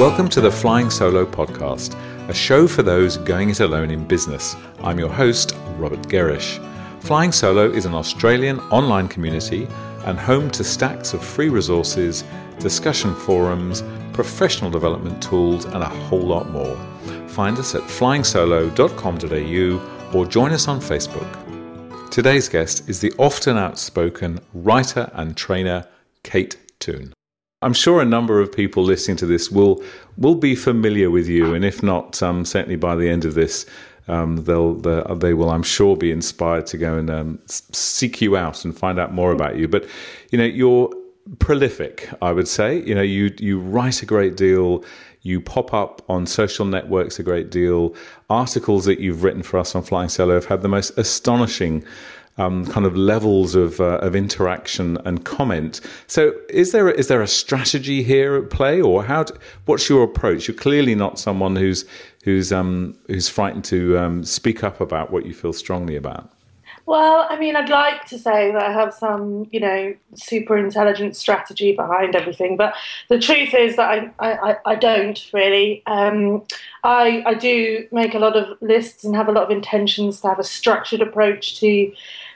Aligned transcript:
Welcome 0.00 0.30
to 0.30 0.40
the 0.40 0.50
Flying 0.50 0.88
Solo 0.88 1.26
podcast, 1.26 1.94
a 2.30 2.32
show 2.32 2.66
for 2.66 2.82
those 2.82 3.18
going 3.18 3.50
it 3.50 3.60
alone 3.60 3.90
in 3.90 4.06
business. 4.06 4.56
I'm 4.82 4.98
your 4.98 5.10
host, 5.10 5.54
Robert 5.76 6.00
Gerrish. 6.08 6.58
Flying 7.02 7.32
Solo 7.32 7.70
is 7.70 7.84
an 7.84 7.92
Australian 7.92 8.60
online 8.70 9.08
community 9.08 9.68
and 10.06 10.18
home 10.18 10.50
to 10.52 10.64
stacks 10.64 11.12
of 11.12 11.22
free 11.22 11.50
resources, 11.50 12.24
discussion 12.58 13.14
forums, 13.14 13.84
professional 14.14 14.70
development 14.70 15.22
tools, 15.22 15.66
and 15.66 15.82
a 15.82 15.88
whole 16.08 16.26
lot 16.26 16.48
more. 16.48 16.78
Find 17.28 17.58
us 17.58 17.74
at 17.74 17.82
flyingsolo.com.au 17.82 20.18
or 20.18 20.24
join 20.24 20.52
us 20.52 20.66
on 20.66 20.80
Facebook. 20.80 22.10
Today's 22.10 22.48
guest 22.48 22.88
is 22.88 23.00
the 23.00 23.12
often 23.18 23.58
outspoken 23.58 24.40
writer 24.54 25.10
and 25.12 25.36
trainer 25.36 25.86
Kate 26.22 26.56
Toon. 26.78 27.12
I'm 27.62 27.74
sure 27.74 28.00
a 28.00 28.06
number 28.06 28.40
of 28.40 28.50
people 28.50 28.82
listening 28.82 29.18
to 29.18 29.26
this 29.26 29.50
will 29.50 29.82
will 30.16 30.34
be 30.34 30.54
familiar 30.54 31.10
with 31.10 31.28
you, 31.28 31.54
and 31.54 31.64
if 31.64 31.82
not, 31.82 32.22
um, 32.22 32.44
certainly 32.44 32.76
by 32.76 32.96
the 32.96 33.08
end 33.08 33.24
of 33.24 33.34
this, 33.34 33.66
um, 34.08 34.44
they'll 34.44 34.74
they 34.74 35.34
will, 35.34 35.50
I'm 35.50 35.62
sure, 35.62 35.96
be 35.96 36.10
inspired 36.10 36.66
to 36.68 36.78
go 36.78 36.96
and 36.96 37.10
um, 37.10 37.38
seek 37.46 38.22
you 38.22 38.36
out 38.36 38.64
and 38.64 38.76
find 38.76 38.98
out 38.98 39.12
more 39.12 39.32
about 39.32 39.56
you. 39.56 39.68
But 39.68 39.86
you 40.30 40.38
know, 40.38 40.44
you're 40.44 40.90
prolific, 41.38 42.08
I 42.22 42.32
would 42.32 42.48
say. 42.48 42.82
You 42.82 42.94
know, 42.94 43.02
you 43.02 43.30
you 43.38 43.60
write 43.60 44.02
a 44.02 44.06
great 44.06 44.36
deal. 44.36 44.84
You 45.22 45.40
pop 45.40 45.74
up 45.74 46.02
on 46.08 46.26
social 46.26 46.64
networks 46.64 47.18
a 47.18 47.22
great 47.22 47.50
deal. 47.50 47.94
Articles 48.30 48.86
that 48.86 49.00
you've 49.00 49.22
written 49.22 49.42
for 49.42 49.58
us 49.58 49.74
on 49.74 49.82
Flying 49.82 50.08
Solo 50.08 50.32
have 50.34 50.46
had 50.46 50.62
the 50.62 50.68
most 50.68 50.96
astonishing 50.96 51.84
um, 52.40 52.64
kind 52.66 52.86
of 52.86 52.96
levels 52.96 53.54
of 53.54 53.80
uh, 53.80 53.98
of 53.98 54.16
interaction 54.16 54.96
and 55.04 55.24
comment. 55.24 55.80
So, 56.06 56.34
is 56.48 56.72
there 56.72 56.88
a, 56.88 56.92
is 56.92 57.08
there 57.08 57.20
a 57.20 57.28
strategy 57.28 58.02
here 58.02 58.34
at 58.34 58.50
play, 58.50 58.80
or 58.80 59.04
how? 59.04 59.24
Do, 59.24 59.34
what's 59.66 59.88
your 59.88 60.02
approach? 60.02 60.48
You're 60.48 60.56
clearly 60.56 60.94
not 60.94 61.18
someone 61.18 61.56
who's 61.56 61.84
who's 62.24 62.50
um, 62.52 62.98
who's 63.08 63.28
frightened 63.28 63.64
to 63.66 63.98
um, 63.98 64.24
speak 64.24 64.64
up 64.64 64.80
about 64.80 65.10
what 65.10 65.26
you 65.26 65.34
feel 65.34 65.52
strongly 65.52 65.96
about. 65.96 66.30
Well, 66.90 67.26
I 67.30 67.38
mean, 67.38 67.54
I'd 67.54 67.68
like 67.68 68.06
to 68.06 68.18
say 68.18 68.50
that 68.50 68.62
I 68.62 68.72
have 68.72 68.92
some, 68.92 69.46
you 69.52 69.60
know, 69.60 69.94
super 70.14 70.58
intelligent 70.58 71.14
strategy 71.14 71.72
behind 71.76 72.16
everything, 72.16 72.56
but 72.56 72.74
the 73.08 73.20
truth 73.20 73.54
is 73.54 73.76
that 73.76 74.12
I, 74.18 74.32
I, 74.32 74.56
I 74.66 74.74
don't 74.74 75.24
really. 75.32 75.84
Um, 75.86 76.42
I, 76.82 77.22
I 77.26 77.34
do 77.34 77.86
make 77.92 78.14
a 78.14 78.18
lot 78.18 78.36
of 78.36 78.60
lists 78.60 79.04
and 79.04 79.14
have 79.14 79.28
a 79.28 79.32
lot 79.32 79.44
of 79.44 79.50
intentions 79.50 80.20
to 80.22 80.28
have 80.30 80.40
a 80.40 80.44
structured 80.44 81.00
approach 81.00 81.60
to 81.60 81.92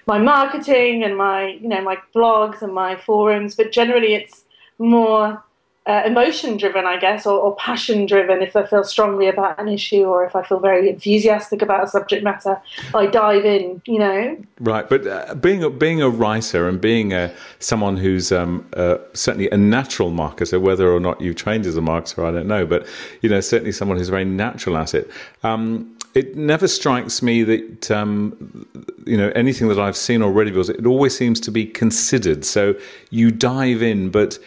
my 0.06 0.18
marketing 0.18 1.02
and 1.02 1.16
my 1.16 1.58
you 1.60 1.68
know 1.68 1.80
my 1.82 1.96
blogs 2.14 2.62
and 2.62 2.74
my 2.74 2.96
forums 2.96 3.54
but 3.54 3.72
generally 3.72 4.14
it's 4.14 4.44
more 4.78 5.42
uh, 5.86 6.02
emotion 6.06 6.56
driven 6.56 6.86
i 6.86 6.98
guess 6.98 7.26
or, 7.26 7.38
or 7.38 7.54
passion 7.56 8.06
driven 8.06 8.40
if 8.40 8.56
i 8.56 8.64
feel 8.64 8.82
strongly 8.82 9.28
about 9.28 9.58
an 9.60 9.68
issue 9.68 10.04
or 10.04 10.24
if 10.24 10.34
i 10.34 10.42
feel 10.42 10.58
very 10.58 10.88
enthusiastic 10.88 11.60
about 11.60 11.84
a 11.84 11.86
subject 11.86 12.24
matter 12.24 12.58
i 12.94 13.04
dive 13.06 13.44
in 13.44 13.82
you 13.86 13.98
know? 13.98 14.36
Right 14.60 14.88
but 14.88 15.06
uh, 15.06 15.34
being 15.34 15.62
a, 15.62 15.68
being 15.68 16.00
a 16.00 16.08
writer 16.08 16.68
and 16.68 16.80
being 16.80 17.12
a 17.12 17.34
someone 17.58 17.98
who's 17.98 18.32
um, 18.32 18.66
uh, 18.74 18.96
certainly 19.12 19.50
a 19.50 19.58
natural 19.58 20.10
marketer 20.10 20.58
whether 20.58 20.90
or 20.90 21.00
not 21.00 21.20
you've 21.20 21.36
trained 21.36 21.66
as 21.66 21.76
a 21.76 21.82
marketer 21.82 22.26
i 22.26 22.30
don't 22.30 22.48
know 22.48 22.64
but 22.64 22.86
you 23.20 23.28
know 23.28 23.40
certainly 23.40 23.72
someone 23.72 23.98
who's 23.98 24.08
very 24.08 24.24
natural 24.24 24.78
at 24.78 24.94
it 24.94 25.10
um, 25.42 25.93
it 26.14 26.36
never 26.36 26.68
strikes 26.68 27.22
me 27.22 27.42
that 27.42 27.90
um, 27.90 28.66
you 29.06 29.16
know 29.16 29.30
anything 29.34 29.68
that 29.68 29.78
I've 29.78 29.96
seen 29.96 30.22
already 30.22 30.50
because 30.50 30.70
it 30.70 30.86
always 30.86 31.16
seems 31.16 31.40
to 31.40 31.50
be 31.50 31.66
considered. 31.66 32.44
So 32.44 32.74
you 33.10 33.30
dive 33.30 33.82
in, 33.82 34.10
but 34.10 34.38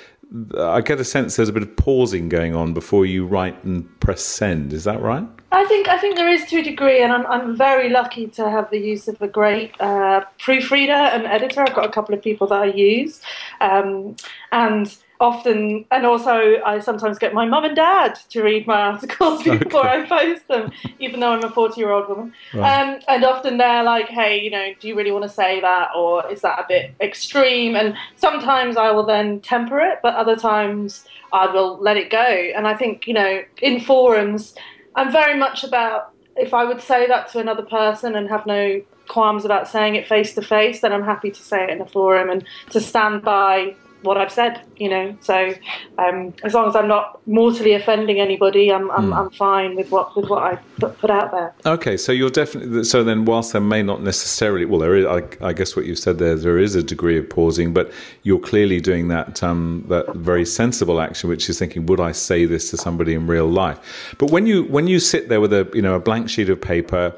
I 0.58 0.82
get 0.82 1.00
a 1.00 1.06
sense 1.06 1.36
there's 1.36 1.50
a 1.50 1.54
bit 1.54 1.64
of 1.64 1.76
pausing 1.76 2.30
going 2.30 2.56
on 2.56 2.74
before 2.74 3.06
you 3.06 3.26
write 3.26 3.64
and 3.64 3.88
press 4.00 4.22
send. 4.22 4.74
Is 4.74 4.84
that 4.86 5.02
right? 5.02 5.28
I 5.52 5.66
think 5.66 5.88
I 5.88 5.98
think 5.98 6.16
there 6.16 6.30
is 6.30 6.46
to 6.46 6.60
a 6.60 6.64
degree, 6.64 7.02
and 7.02 7.12
I'm 7.12 7.26
I'm 7.28 7.56
very 7.56 7.90
lucky 7.90 8.28
to 8.28 8.50
have 8.50 8.70
the 8.70 8.80
use 8.80 9.08
of 9.08 9.22
a 9.22 9.28
great 9.28 9.80
uh, 9.80 10.24
proofreader 10.40 10.92
and 10.92 11.26
editor. 11.26 11.62
I've 11.62 11.76
got 11.76 11.86
a 11.86 11.92
couple 11.92 12.16
of 12.16 12.22
people 12.22 12.48
that 12.48 12.62
I 12.62 12.66
use, 12.66 13.22
um, 13.62 14.16
and 14.52 14.96
often, 15.20 15.86
and 15.92 16.06
also 16.06 16.62
I 16.66 16.80
sometimes 16.80 17.18
get 17.18 17.34
my 17.34 17.46
mum 17.46 17.64
and 17.64 17.76
dad 17.76 18.20
to 18.30 18.44
read 18.44 18.68
my 18.68 18.80
articles 18.82 19.44
before 19.44 19.88
okay. 19.88 20.04
I 20.04 20.06
post 20.06 20.48
them, 20.48 20.72
even 21.00 21.20
though 21.20 21.32
I'm 21.32 21.44
a 21.44 21.50
40 21.50 21.80
year 21.80 21.92
old 21.92 22.08
woman. 22.10 22.34
Right. 22.54 22.82
Um, 22.82 23.00
and 23.08 23.24
often 23.24 23.58
they're 23.58 23.84
like, 23.84 24.08
hey, 24.08 24.40
you 24.40 24.50
know, 24.50 24.74
do 24.80 24.88
you 24.88 24.96
really 24.96 25.12
want 25.12 25.24
to 25.24 25.30
say 25.30 25.60
that? 25.62 25.90
Or 25.96 26.30
is 26.32 26.42
that 26.42 26.60
a 26.60 26.66
bit 26.68 26.94
extreme? 27.02 27.76
And 27.76 27.96
sometimes 28.16 28.78
I 28.78 28.92
will 28.92 29.06
then 29.06 29.40
temper 29.42 29.80
it, 29.80 30.00
but 30.04 30.16
other 30.16 30.36
times 30.36 31.06
I 31.34 31.52
will 31.52 31.78
let 31.80 31.98
it 31.98 32.10
go. 32.10 32.52
And 32.56 32.68
I 32.68 32.76
think, 32.76 33.08
you 33.08 33.14
know, 33.14 33.44
in 33.62 33.80
forums, 33.80 34.56
I'm 34.96 35.12
very 35.12 35.38
much 35.38 35.64
about 35.64 36.14
if 36.36 36.54
I 36.54 36.64
would 36.64 36.82
say 36.82 37.08
that 37.08 37.32
to 37.32 37.40
another 37.40 37.64
person 37.64 38.16
and 38.16 38.30
have 38.30 38.46
no 38.46 38.82
qualms 39.08 39.46
about 39.46 39.68
saying 39.68 39.96
it 39.96 40.08
face 40.08 40.34
to 40.36 40.42
face, 40.42 40.82
then 40.82 40.94
I'm 40.94 41.04
happy 41.04 41.32
to 41.32 41.42
say 41.42 41.64
it 41.64 41.70
in 41.70 41.82
a 41.82 41.86
forum 41.86 42.30
and 42.30 42.44
to 42.72 42.80
stand 42.80 43.24
by 43.24 43.76
what 44.04 44.18
I've 44.18 44.32
said, 44.32 44.62
you 44.78 44.90
know. 44.90 45.16
So 45.22 45.54
um, 45.98 46.34
as 46.44 46.54
long 46.54 46.68
as 46.68 46.76
I'm 46.76 46.88
not 46.88 47.20
mortally 47.28 47.74
offending 47.74 48.20
anybody, 48.20 48.72
I'm 48.72 48.92
I'm, 48.92 49.10
mm. 49.12 49.18
I'm 49.18 49.30
fine 49.32 49.76
with 49.76 49.92
what 49.92 50.16
with 50.16 50.30
what 50.30 50.44
I 50.44 50.56
put, 50.80 50.98
put, 51.00 51.10
out 51.10 51.32
there. 51.32 51.54
Okay, 51.66 51.98
so 51.98 52.12
you're 52.12 52.30
definitely 52.30 52.84
so 52.84 53.04
then. 53.04 53.26
Whilst 53.26 53.54
there 53.54 53.62
may 53.62 53.82
not 53.84 54.02
necessarily, 54.04 54.66
well, 54.66 54.80
there 54.80 54.96
is. 54.96 55.06
I, 55.06 55.48
I, 55.48 55.54
guess 55.54 55.76
what 55.76 55.86
you 55.86 55.96
said 55.96 56.20
there, 56.20 56.36
there 56.36 56.58
is 56.58 56.76
a 56.76 56.84
degree 56.84 57.18
of 57.18 57.30
pausing, 57.30 57.74
but 57.74 57.92
you're 58.24 58.40
clearly 58.40 58.80
doing 58.80 59.08
that 59.10 59.42
um, 59.44 59.86
that 59.90 60.14
very 60.16 60.46
sensible 60.46 61.02
action, 61.02 61.30
which 61.30 61.50
is 61.50 61.60
thinking, 61.60 61.86
would 61.88 62.00
I 62.00 62.12
say 62.12 62.46
this 62.46 62.70
to 62.72 62.78
somebody 62.78 63.14
in 63.14 63.28
real 63.28 63.48
life? 63.48 64.16
But 64.18 64.32
when 64.32 64.46
you 64.46 64.66
when 64.66 64.88
you 64.88 65.00
sit 65.00 65.30
there 65.30 65.42
with 65.42 65.54
a 65.54 65.70
you 65.74 65.82
know 65.82 65.96
a 65.96 66.00
blank 66.00 66.30
sheet 66.30 66.50
of 66.50 66.62
paper. 66.62 67.16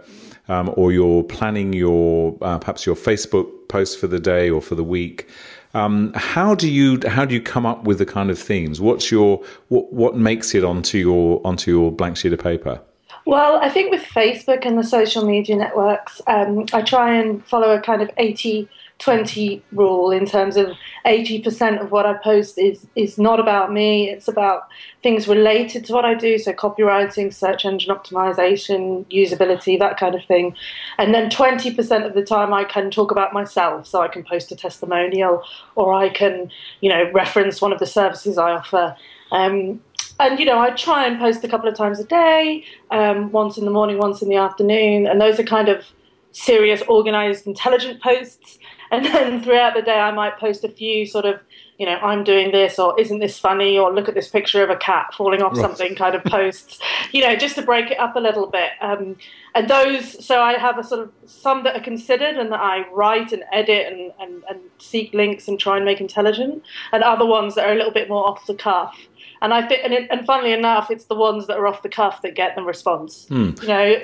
Um, 0.48 0.74
or 0.78 0.92
you're 0.92 1.22
planning 1.22 1.74
your 1.74 2.36
uh, 2.42 2.58
perhaps 2.58 2.84
your 2.84 2.96
Facebook 2.96 3.68
post 3.68 4.00
for 4.00 4.08
the 4.08 4.20
day 4.20 4.50
or 4.50 4.64
for 4.64 4.74
the 4.74 4.84
week, 4.84 5.30
um, 5.74 6.12
how 6.16 6.56
do 6.56 6.70
you 6.70 7.00
how 7.08 7.26
do 7.26 7.36
you 7.36 7.42
come 7.42 7.66
up 7.66 7.84
with 7.84 8.00
the 8.00 8.06
kind 8.06 8.30
of 8.30 8.40
themes? 8.40 8.82
What's 8.82 9.12
your 9.12 9.44
what 9.68 9.92
what 9.94 10.16
makes 10.16 10.56
it 10.56 10.64
onto 10.64 10.98
your 10.98 11.42
onto 11.46 11.72
your 11.72 11.92
blank 11.92 12.18
sheet 12.18 12.34
of 12.34 12.40
paper? 12.40 12.82
Well, 13.26 13.58
I 13.58 13.70
think 13.70 13.92
with 13.92 14.02
Facebook 14.02 14.66
and 14.66 14.78
the 14.78 14.84
social 14.84 15.24
media 15.26 15.56
networks, 15.56 16.22
um, 16.26 16.66
I 16.74 16.82
try 16.82 17.14
and 17.14 17.46
follow 17.46 17.76
a 17.76 17.82
kind 17.82 18.02
of 18.02 18.10
80 18.18 18.68
20 19.00 19.64
rule 19.72 20.12
in 20.12 20.26
terms 20.26 20.58
of 20.58 20.74
80% 21.06 21.82
of 21.82 21.92
what 21.92 22.06
I 22.06 22.14
post 22.14 22.58
is, 22.58 22.86
is 22.96 23.18
not 23.18 23.40
about 23.40 23.72
me, 23.72 24.10
it's 24.10 24.28
about 24.28 24.68
things 25.02 25.28
related 25.28 25.86
to 25.86 25.94
what 25.94 26.04
I 26.04 26.14
do, 26.14 26.38
so 26.38 26.52
copywriting, 26.52 27.34
search 27.34 27.66
engine 27.66 27.96
optimization, 27.96 29.06
usability, 29.10 29.80
that 29.80 29.98
kind 29.98 30.16
of 30.16 30.26
thing. 30.26 30.54
And 30.98 31.14
then 31.14 31.30
20% 31.30 32.06
of 32.06 32.14
the 32.14 32.24
time 32.24 32.54
I 32.54 32.66
can 32.66 32.92
talk 32.92 33.10
about 33.10 33.34
myself, 33.34 33.88
so 33.88 34.02
I 34.02 34.10
can 34.10 34.24
post 34.24 34.52
a 34.52 34.56
testimonial 34.56 35.44
or 35.76 35.94
I 35.94 36.10
can, 36.10 36.52
you 36.82 36.90
know, 36.90 37.10
reference 37.12 37.62
one 37.62 37.72
of 37.72 37.80
the 37.80 37.88
services 37.88 38.38
I 38.38 38.52
offer. 38.52 38.96
Um, 39.32 39.82
and 40.20 40.38
you 40.38 40.46
know, 40.46 40.60
I 40.60 40.72
try 40.72 41.06
and 41.08 41.18
post 41.18 41.44
a 41.46 41.48
couple 41.48 41.70
of 41.70 41.76
times 41.76 42.00
a 42.00 42.04
day, 42.04 42.66
um, 42.92 43.32
once 43.32 43.58
in 43.58 43.64
the 43.64 43.72
morning, 43.72 43.98
once 43.98 44.22
in 44.22 44.28
the 44.28 44.36
afternoon, 44.36 45.08
and 45.08 45.22
those 45.22 45.40
are 45.40 45.44
kind 45.44 45.70
of 45.70 45.86
serious, 46.32 46.82
organized, 46.88 47.48
intelligent 47.48 48.02
posts. 48.02 48.59
And 48.92 49.06
then 49.06 49.44
throughout 49.44 49.76
the 49.76 49.84
day, 49.84 50.00
I 50.00 50.12
might 50.12 50.40
post 50.40 50.64
a 50.64 50.70
few 50.70 51.06
sort 51.06 51.26
of, 51.26 51.40
you 51.78 51.86
know, 51.86 51.98
I'm 51.98 52.24
doing 52.24 52.52
this, 52.52 52.80
or 52.80 53.00
isn't 53.00 53.20
this 53.20 53.38
funny, 53.38 53.78
or 53.78 53.94
look 53.94 54.10
at 54.10 54.16
this 54.16 54.28
picture 54.28 54.64
of 54.64 54.72
a 54.72 54.76
cat 54.76 55.14
falling 55.16 55.44
off 55.44 55.54
right. 55.54 55.62
something 55.62 55.96
kind 55.96 56.16
of 56.16 56.24
posts, 56.24 56.80
you 57.12 57.22
know, 57.22 57.36
just 57.36 57.54
to 57.56 57.62
break 57.62 57.92
it 57.92 58.00
up 58.00 58.16
a 58.16 58.20
little 58.20 58.48
bit. 58.48 58.72
Um, 58.82 59.16
and 59.54 59.70
those, 59.70 60.26
so 60.26 60.42
I 60.42 60.54
have 60.54 60.80
a 60.80 60.84
sort 60.84 61.02
of 61.02 61.12
some 61.28 61.64
that 61.66 61.76
are 61.76 61.84
considered 61.84 62.36
and 62.36 62.52
that 62.52 62.60
I 62.60 62.90
write 62.92 63.32
and 63.32 63.44
edit 63.54 63.94
and, 63.94 64.12
and, 64.20 64.44
and 64.50 64.60
seek 64.80 65.14
links 65.14 65.48
and 65.48 65.60
try 65.60 65.76
and 65.76 65.86
make 65.86 66.02
intelligent, 66.02 66.64
and 66.92 67.04
other 67.04 67.28
ones 67.28 67.54
that 67.56 67.70
are 67.70 67.74
a 67.74 67.76
little 67.76 67.94
bit 67.94 68.10
more 68.10 68.28
off 68.28 68.48
the 68.48 68.56
cuff. 68.56 68.98
And 69.42 69.54
I 69.54 69.68
think, 69.68 69.84
and, 69.84 69.94
it, 69.94 70.08
and 70.10 70.26
funnily 70.26 70.52
enough, 70.52 70.90
it's 70.90 71.06
the 71.06 71.16
ones 71.16 71.48
that 71.48 71.58
are 71.58 71.68
off 71.68 71.84
the 71.84 71.90
cuff 71.90 72.24
that 72.24 72.36
get 72.36 72.56
the 72.56 72.64
response. 72.64 73.28
Hmm. 73.28 73.52
You 73.62 73.68
know, 73.68 74.02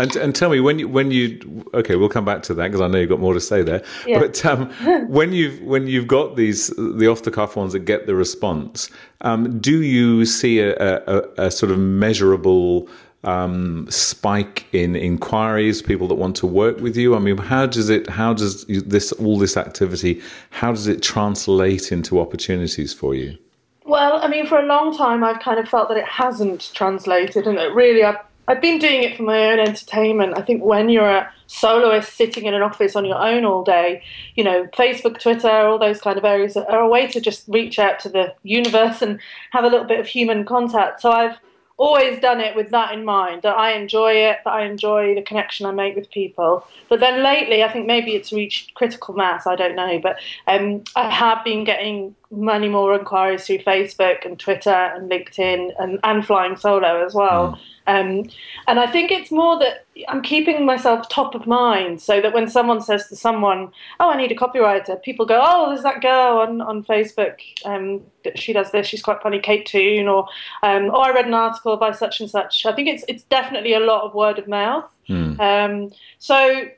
And, 0.00 0.16
and 0.16 0.34
tell 0.34 0.48
me 0.48 0.60
when 0.60 0.78
you 0.78 0.88
when 0.88 1.10
you 1.10 1.64
okay, 1.74 1.96
we'll 1.96 2.08
come 2.08 2.24
back 2.24 2.42
to 2.44 2.54
that 2.54 2.68
because 2.68 2.80
I 2.80 2.88
know 2.88 2.98
you've 2.98 3.10
got 3.10 3.20
more 3.20 3.34
to 3.34 3.40
say 3.40 3.62
there. 3.62 3.82
Yeah. 4.06 4.20
But 4.20 4.44
um, 4.46 4.70
when 5.08 5.32
you've 5.32 5.60
when 5.60 5.86
you've 5.86 6.06
got 6.06 6.36
these 6.36 6.68
the 6.68 7.06
off 7.06 7.22
the 7.22 7.30
cuff 7.30 7.56
ones 7.56 7.72
that 7.74 7.80
get 7.80 8.06
the 8.06 8.14
response, 8.14 8.90
um, 9.20 9.60
do 9.60 9.82
you 9.82 10.24
see 10.24 10.60
a, 10.60 10.74
a, 11.06 11.22
a 11.36 11.50
sort 11.50 11.70
of 11.70 11.78
measurable 11.78 12.88
um, 13.24 13.86
spike 13.90 14.66
in 14.72 14.96
inquiries, 14.96 15.82
people 15.82 16.08
that 16.08 16.14
want 16.14 16.34
to 16.36 16.46
work 16.46 16.80
with 16.80 16.96
you? 16.96 17.14
I 17.14 17.18
mean, 17.18 17.36
how 17.36 17.66
does 17.66 17.90
it? 17.90 18.08
How 18.08 18.32
does 18.32 18.64
this 18.66 19.12
all 19.12 19.38
this 19.38 19.56
activity? 19.56 20.22
How 20.50 20.72
does 20.72 20.86
it 20.86 21.02
translate 21.02 21.92
into 21.92 22.20
opportunities 22.20 22.94
for 22.94 23.14
you? 23.14 23.36
Well, 23.84 24.20
I 24.22 24.28
mean, 24.28 24.46
for 24.46 24.58
a 24.58 24.66
long 24.66 24.96
time, 24.96 25.24
I've 25.24 25.40
kind 25.40 25.58
of 25.58 25.68
felt 25.68 25.88
that 25.88 25.96
it 25.96 26.06
hasn't 26.06 26.70
translated, 26.74 27.46
and 27.46 27.58
that 27.58 27.74
really, 27.74 28.04
I've, 28.04 28.16
I've 28.50 28.60
been 28.60 28.80
doing 28.80 29.04
it 29.04 29.16
for 29.16 29.22
my 29.22 29.52
own 29.52 29.60
entertainment. 29.60 30.36
I 30.36 30.42
think 30.42 30.64
when 30.64 30.88
you're 30.88 31.08
a 31.08 31.32
soloist 31.46 32.14
sitting 32.14 32.46
in 32.46 32.54
an 32.54 32.62
office 32.62 32.96
on 32.96 33.04
your 33.04 33.16
own 33.16 33.44
all 33.44 33.62
day, 33.62 34.02
you 34.34 34.42
know, 34.42 34.64
Facebook, 34.76 35.20
Twitter, 35.20 35.48
all 35.48 35.78
those 35.78 36.00
kind 36.00 36.18
of 36.18 36.24
areas 36.24 36.56
are 36.56 36.80
a 36.80 36.88
way 36.88 37.06
to 37.06 37.20
just 37.20 37.44
reach 37.46 37.78
out 37.78 38.00
to 38.00 38.08
the 38.08 38.34
universe 38.42 39.02
and 39.02 39.20
have 39.52 39.62
a 39.62 39.68
little 39.68 39.86
bit 39.86 40.00
of 40.00 40.06
human 40.08 40.44
contact. 40.44 41.00
So 41.00 41.12
I've 41.12 41.36
always 41.76 42.18
done 42.18 42.40
it 42.40 42.56
with 42.56 42.70
that 42.70 42.92
in 42.92 43.04
mind 43.04 43.42
that 43.42 43.56
I 43.56 43.74
enjoy 43.74 44.14
it, 44.14 44.38
that 44.44 44.50
I 44.50 44.64
enjoy 44.64 45.14
the 45.14 45.22
connection 45.22 45.64
I 45.64 45.70
make 45.70 45.94
with 45.94 46.10
people. 46.10 46.66
But 46.88 46.98
then 46.98 47.22
lately, 47.22 47.62
I 47.62 47.72
think 47.72 47.86
maybe 47.86 48.16
it's 48.16 48.32
reached 48.32 48.74
critical 48.74 49.14
mass, 49.14 49.46
I 49.46 49.54
don't 49.54 49.76
know, 49.76 50.00
but 50.00 50.16
um, 50.48 50.82
I 50.96 51.08
have 51.08 51.44
been 51.44 51.62
getting 51.62 52.16
many 52.30 52.68
more 52.68 52.94
inquiries 52.94 53.46
through 53.46 53.58
Facebook 53.58 54.24
and 54.24 54.38
Twitter 54.38 54.70
and 54.70 55.10
LinkedIn 55.10 55.72
and, 55.78 55.98
and 56.04 56.24
flying 56.24 56.56
solo 56.56 57.04
as 57.04 57.14
well. 57.14 57.52
Mm. 57.52 57.60
Um, 57.86 58.30
and 58.68 58.78
I 58.78 58.86
think 58.86 59.10
it's 59.10 59.32
more 59.32 59.58
that 59.58 59.84
I'm 60.08 60.22
keeping 60.22 60.64
myself 60.64 61.08
top 61.08 61.34
of 61.34 61.46
mind 61.46 62.00
so 62.00 62.20
that 62.20 62.32
when 62.32 62.48
someone 62.48 62.80
says 62.80 63.08
to 63.08 63.16
someone, 63.16 63.72
Oh, 63.98 64.10
I 64.10 64.16
need 64.16 64.30
a 64.30 64.36
copywriter, 64.36 65.02
people 65.02 65.26
go, 65.26 65.40
Oh, 65.42 65.68
there's 65.68 65.82
that 65.82 66.00
girl 66.00 66.38
on, 66.38 66.60
on 66.60 66.84
Facebook. 66.84 67.40
Um, 67.64 68.02
she 68.36 68.52
does 68.52 68.70
this. 68.70 68.86
She's 68.86 69.02
quite 69.02 69.20
funny, 69.22 69.40
Kate 69.40 69.66
Toon. 69.66 70.06
Or, 70.06 70.28
um, 70.62 70.90
Oh, 70.92 71.00
I 71.00 71.10
read 71.12 71.26
an 71.26 71.34
article 71.34 71.76
by 71.76 71.90
such 71.90 72.20
and 72.20 72.30
such. 72.30 72.64
I 72.64 72.72
think 72.72 72.86
it's, 72.86 73.04
it's 73.08 73.24
definitely 73.24 73.74
a 73.74 73.80
lot 73.80 74.02
of 74.02 74.14
word 74.14 74.38
of 74.38 74.46
mouth. 74.46 74.88
Mm. 75.08 75.40
Um, 75.40 75.92
so, 76.18 76.68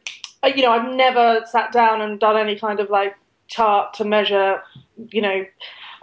uh, 0.42 0.50
you 0.54 0.62
know, 0.62 0.72
I've 0.72 0.94
never 0.94 1.42
sat 1.46 1.72
down 1.72 2.00
and 2.00 2.18
done 2.18 2.38
any 2.38 2.58
kind 2.58 2.80
of 2.80 2.88
like 2.88 3.16
chart 3.52 3.94
to 3.94 4.04
measure, 4.04 4.62
you 5.10 5.20
know, 5.20 5.44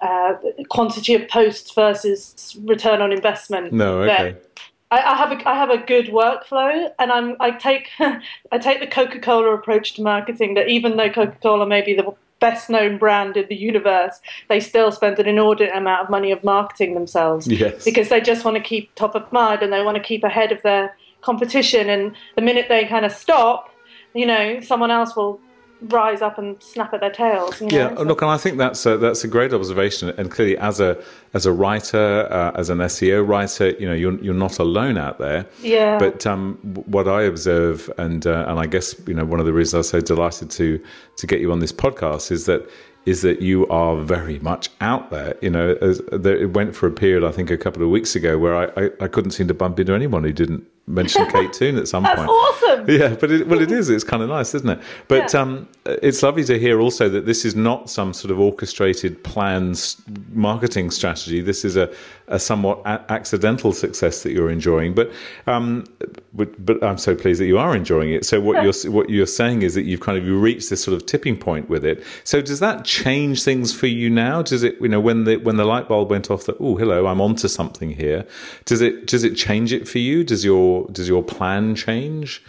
uh, 0.02 0.34
quantity 0.70 1.14
of 1.16 1.28
posts 1.28 1.72
versus 1.74 2.58
return 2.64 3.02
on 3.02 3.12
investment. 3.12 3.74
No, 3.74 4.02
okay. 4.04 4.38
I, 4.92 4.98
I, 5.02 5.16
have 5.16 5.32
a 5.32 5.50
I 5.50 5.56
have 5.56 5.70
a 5.70 5.78
good 5.78 6.08
workflow, 6.08 6.90
and 6.98 7.12
I'm 7.12 7.36
I 7.40 7.52
take 7.52 7.90
I 8.00 8.58
take 8.58 8.80
the 8.80 8.88
Coca 8.88 9.20
Cola 9.20 9.54
approach 9.54 9.94
to 9.96 10.02
marketing. 10.02 10.54
That 10.54 10.70
even 10.70 10.98
though 10.98 11.10
Coca 11.10 11.38
Cola 11.42 11.68
may 11.68 11.82
be 11.82 11.94
the 11.94 12.14
best 12.40 12.70
known 12.70 12.98
brand 12.98 13.38
in 13.38 13.48
the 13.50 13.56
universe, 13.56 14.20
they 14.48 14.60
still 14.60 14.92
spend 14.92 15.20
an 15.20 15.28
inordinate 15.28 15.76
amount 15.76 16.06
of 16.06 16.10
money 16.10 16.32
of 16.32 16.44
marketing 16.44 16.94
themselves. 16.94 17.48
Yes. 17.48 17.84
Because 17.84 18.10
they 18.10 18.22
just 18.22 18.46
want 18.46 18.56
to 18.56 18.64
keep 18.64 18.94
top 18.96 19.16
of 19.16 19.32
mind 19.32 19.62
and 19.62 19.72
they 19.74 19.84
want 19.84 19.98
to 19.98 20.04
keep 20.04 20.24
ahead 20.24 20.52
of 20.52 20.62
their 20.62 20.96
competition. 21.22 21.90
And 21.90 22.16
the 22.36 22.42
minute 22.42 22.68
they 22.70 22.86
kind 22.86 23.06
of 23.06 23.12
stop, 23.12 23.70
you 24.14 24.26
know, 24.26 24.62
someone 24.62 24.92
else 24.92 25.16
will 25.16 25.40
rise 25.82 26.22
up 26.22 26.38
and 26.38 26.62
snap 26.62 26.94
at 26.94 27.00
their 27.00 27.12
tails. 27.12 27.60
You 27.62 27.68
know? 27.68 27.78
Yeah, 27.78 27.96
so. 27.96 28.04
look, 28.04 28.22
and 28.22 28.32
I 28.32 28.38
think 28.38 28.58
that's 28.58 28.86
a, 28.86 28.98
that's 28.98 29.24
a 29.24 29.28
great 29.28 29.54
observation. 29.54 30.10
And 30.18 30.30
clearly, 30.30 30.58
as 30.58 30.80
a 30.80 31.02
as 31.34 31.46
a 31.46 31.54
writer, 31.54 32.28
uh, 32.32 32.52
as 32.56 32.70
an 32.70 32.80
SEO 32.80 33.28
writer, 33.28 33.72
you 33.72 33.88
know, 33.88 33.94
you're 33.94 34.20
you're 34.22 34.34
not 34.34 34.60
alone 34.60 34.98
out 34.98 35.20
there. 35.20 35.46
Yeah. 35.62 35.98
But 35.98 36.26
um, 36.26 36.56
what 36.86 37.08
I 37.08 37.24
observe, 37.24 37.90
and 37.98 38.26
uh, 38.28 38.46
and 38.48 38.60
I 38.60 38.66
guess 38.66 38.96
you 39.08 39.14
know, 39.14 39.26
one 39.26 39.40
of 39.40 39.46
the 39.46 39.54
reasons 39.54 39.74
I 39.74 39.78
was 39.80 39.90
so 39.90 40.02
delighted 40.02 40.50
to 40.52 40.84
to 41.18 41.28
get 41.28 41.40
you 41.40 41.52
on 41.52 41.60
this 41.60 41.74
podcast 41.74 42.32
is 42.32 42.46
that 42.46 42.70
is 43.06 43.22
that 43.22 43.42
you 43.42 43.66
are 43.70 43.98
very 43.98 44.40
much 44.40 44.70
out 44.82 45.10
there. 45.10 45.36
You 45.42 45.50
know, 45.50 45.76
as, 45.82 46.02
there, 46.12 46.38
it 46.38 46.54
went 46.54 46.76
for 46.76 46.88
a 46.88 46.92
period, 46.92 47.24
I 47.24 47.32
think, 47.32 47.50
a 47.50 47.58
couple 47.58 47.82
of 47.82 47.90
weeks 47.90 48.16
ago, 48.16 48.38
where 48.38 48.56
I, 48.56 48.86
I, 48.86 48.90
I 49.02 49.08
couldn't 49.08 49.32
seem 49.32 49.48
to 49.48 49.54
bump 49.54 49.80
into 49.80 49.94
anyone 49.94 50.24
who 50.24 50.34
didn't 50.34 50.66
mention 50.90 51.26
Kate 51.32 51.54
Toon 51.54 51.78
at 51.78 51.88
some 51.88 52.04
That's 52.04 52.18
point. 52.18 52.30
awesome. 52.30 52.90
Yeah, 52.90 53.16
but 53.16 53.32
it, 53.32 53.48
well, 53.48 53.62
it 53.62 53.72
is. 53.72 53.90
It's 53.90 54.04
kind 54.04 54.24
of 54.24 54.30
nice, 54.30 54.54
isn't 54.56 54.70
it? 54.70 54.80
But 55.08 55.34
yeah. 55.34 55.42
um, 55.42 55.68
it's 55.86 56.22
lovely 56.24 56.44
to 56.46 56.60
hear 56.60 56.82
also 56.82 57.08
that 57.10 57.26
this 57.26 57.46
is 57.46 57.56
not 57.56 57.90
some 57.90 58.14
sort 58.14 58.32
of 58.32 58.40
orchestrated 58.40 59.24
planned 59.24 59.96
marketing 60.34 60.92
strategy. 60.92 61.42
This 61.42 61.64
is 61.64 61.78
a, 61.78 61.94
a 62.28 62.40
somewhat 62.40 62.80
a- 62.86 63.06
accidental 63.12 63.72
success 63.72 64.24
that 64.24 64.32
you're 64.32 64.50
enjoying. 64.50 64.94
But, 64.94 65.12
um, 65.48 65.86
but 66.34 66.66
but 66.66 66.84
I'm 66.84 66.98
so 66.98 67.16
pleased 67.16 67.40
that 67.40 67.46
you 67.46 67.60
are 67.60 67.76
enjoying 67.76 68.12
it. 68.12 68.26
So 68.26 68.42
what 68.42 68.64
you're 68.64 68.92
what 68.92 69.10
you're 69.10 69.28
saying 69.28 69.62
is 69.62 69.76
that 69.76 69.84
you've 69.84 70.02
kind 70.02 70.18
of 70.18 70.26
you 70.26 70.40
reached 70.40 70.70
this 70.70 70.84
sort 70.84 70.96
of 70.96 71.06
tipping 71.06 71.38
point 71.38 71.70
with 71.70 71.86
it. 71.86 72.04
So 72.24 72.42
does 72.42 72.60
that 72.60 72.86
change 72.86 73.44
things 73.44 73.74
for 73.74 73.88
you 73.88 74.10
now? 74.10 74.42
Does 74.42 74.64
it 74.64 74.80
you 74.82 74.88
know 74.88 75.00
when 75.00 75.26
the 75.26 75.38
when 75.38 75.58
the 75.58 75.66
light 75.66 75.88
bulb 75.88 76.10
went 76.10 76.32
off 76.32 76.46
that 76.46 76.58
oh 76.60 76.76
hello 76.76 77.08
I'm 77.08 77.22
onto 77.22 77.48
something 77.48 77.92
here? 77.92 78.26
Does 78.66 78.82
it 78.82 79.06
does 79.06 79.24
it 79.24 79.36
change 79.36 79.74
it 79.74 79.88
for 79.88 80.00
you? 80.00 80.24
Does 80.24 80.44
your 80.46 80.79
does 80.92 81.08
your 81.08 81.24
plan 81.24 81.76
change? 81.76 82.44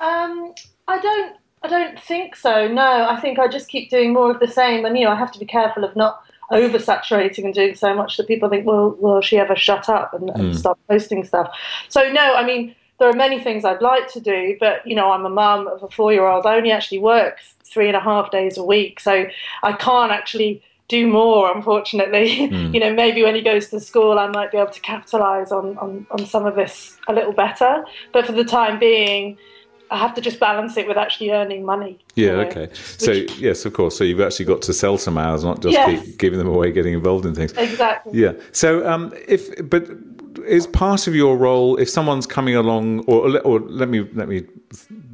Um, 0.00 0.54
I 0.86 0.98
don't. 0.98 1.36
I 1.60 1.66
don't 1.66 2.00
think 2.00 2.36
so. 2.36 2.68
No, 2.68 3.08
I 3.08 3.20
think 3.20 3.40
I 3.40 3.48
just 3.48 3.68
keep 3.68 3.90
doing 3.90 4.12
more 4.12 4.30
of 4.30 4.38
the 4.38 4.46
same, 4.46 4.84
and 4.84 4.96
you 4.96 5.04
know, 5.04 5.10
I 5.10 5.16
have 5.16 5.32
to 5.32 5.40
be 5.40 5.44
careful 5.44 5.82
of 5.84 5.96
not 5.96 6.22
oversaturating 6.52 7.44
and 7.44 7.52
doing 7.52 7.74
so 7.74 7.94
much 7.94 8.16
that 8.16 8.26
people 8.26 8.48
think, 8.48 8.64
well, 8.64 8.96
will 9.00 9.20
she 9.20 9.38
ever 9.38 9.54
shut 9.56 9.88
up 9.88 10.14
and, 10.14 10.30
and 10.30 10.54
mm. 10.54 10.56
stop 10.56 10.78
posting 10.88 11.24
stuff? 11.24 11.50
So 11.88 12.10
no, 12.12 12.34
I 12.34 12.44
mean, 12.46 12.74
there 12.98 13.08
are 13.08 13.14
many 13.14 13.40
things 13.40 13.64
I'd 13.64 13.82
like 13.82 14.10
to 14.12 14.20
do, 14.20 14.56
but 14.58 14.86
you 14.86 14.94
know, 14.94 15.10
I'm 15.10 15.26
a 15.26 15.30
mum 15.30 15.66
of 15.66 15.82
a 15.82 15.88
four-year-old. 15.88 16.46
I 16.46 16.56
only 16.56 16.70
actually 16.70 17.00
work 17.00 17.38
three 17.64 17.88
and 17.88 17.96
a 17.96 18.00
half 18.00 18.30
days 18.30 18.56
a 18.56 18.64
week, 18.64 19.00
so 19.00 19.26
I 19.62 19.72
can't 19.72 20.12
actually 20.12 20.62
do 20.88 21.06
more, 21.06 21.54
unfortunately. 21.54 22.48
Mm. 22.58 22.72
you 22.72 22.80
know, 22.80 22.92
maybe 22.94 23.22
when 23.22 23.34
he 23.34 23.42
goes 23.42 23.68
to 23.68 23.78
school, 23.78 24.18
I 24.18 24.26
might 24.28 24.50
be 24.50 24.58
able 24.58 24.70
to 24.70 24.80
capitalize 24.80 25.52
on, 25.52 25.76
on, 25.78 26.06
on 26.10 26.24
some 26.24 26.46
of 26.46 26.54
this 26.54 26.96
a 27.06 27.12
little 27.12 27.32
better. 27.32 27.84
But 28.12 28.26
for 28.26 28.32
the 28.32 28.44
time 28.44 28.78
being, 28.78 29.36
I 29.90 29.98
have 29.98 30.14
to 30.14 30.20
just 30.20 30.40
balance 30.40 30.76
it 30.76 30.88
with 30.88 30.96
actually 30.96 31.30
earning 31.30 31.64
money. 31.64 31.98
Yeah, 32.14 32.26
you 32.26 32.32
know, 32.32 32.40
okay. 32.44 32.68
So, 32.74 33.12
yes, 33.12 33.64
of 33.66 33.74
course. 33.74 33.98
So 33.98 34.04
you've 34.04 34.20
actually 34.20 34.46
got 34.46 34.62
to 34.62 34.72
sell 34.72 34.96
some 34.98 35.18
hours, 35.18 35.44
not 35.44 35.60
just 35.60 35.74
yes. 35.74 36.04
keep 36.04 36.18
giving 36.18 36.38
them 36.38 36.48
away, 36.48 36.72
getting 36.72 36.94
involved 36.94 37.26
in 37.26 37.34
things. 37.34 37.52
Exactly. 37.52 38.18
Yeah. 38.18 38.32
So, 38.52 38.88
um, 38.88 39.12
if, 39.26 39.50
but 39.68 39.88
is 40.46 40.66
part 40.66 41.06
of 41.06 41.14
your 41.14 41.36
role 41.36 41.76
if 41.76 41.90
someone's 41.90 42.26
coming 42.26 42.56
along 42.56 43.00
or 43.00 43.38
or 43.40 43.60
let 43.60 43.88
me 43.88 44.08
let 44.14 44.28
me 44.28 44.46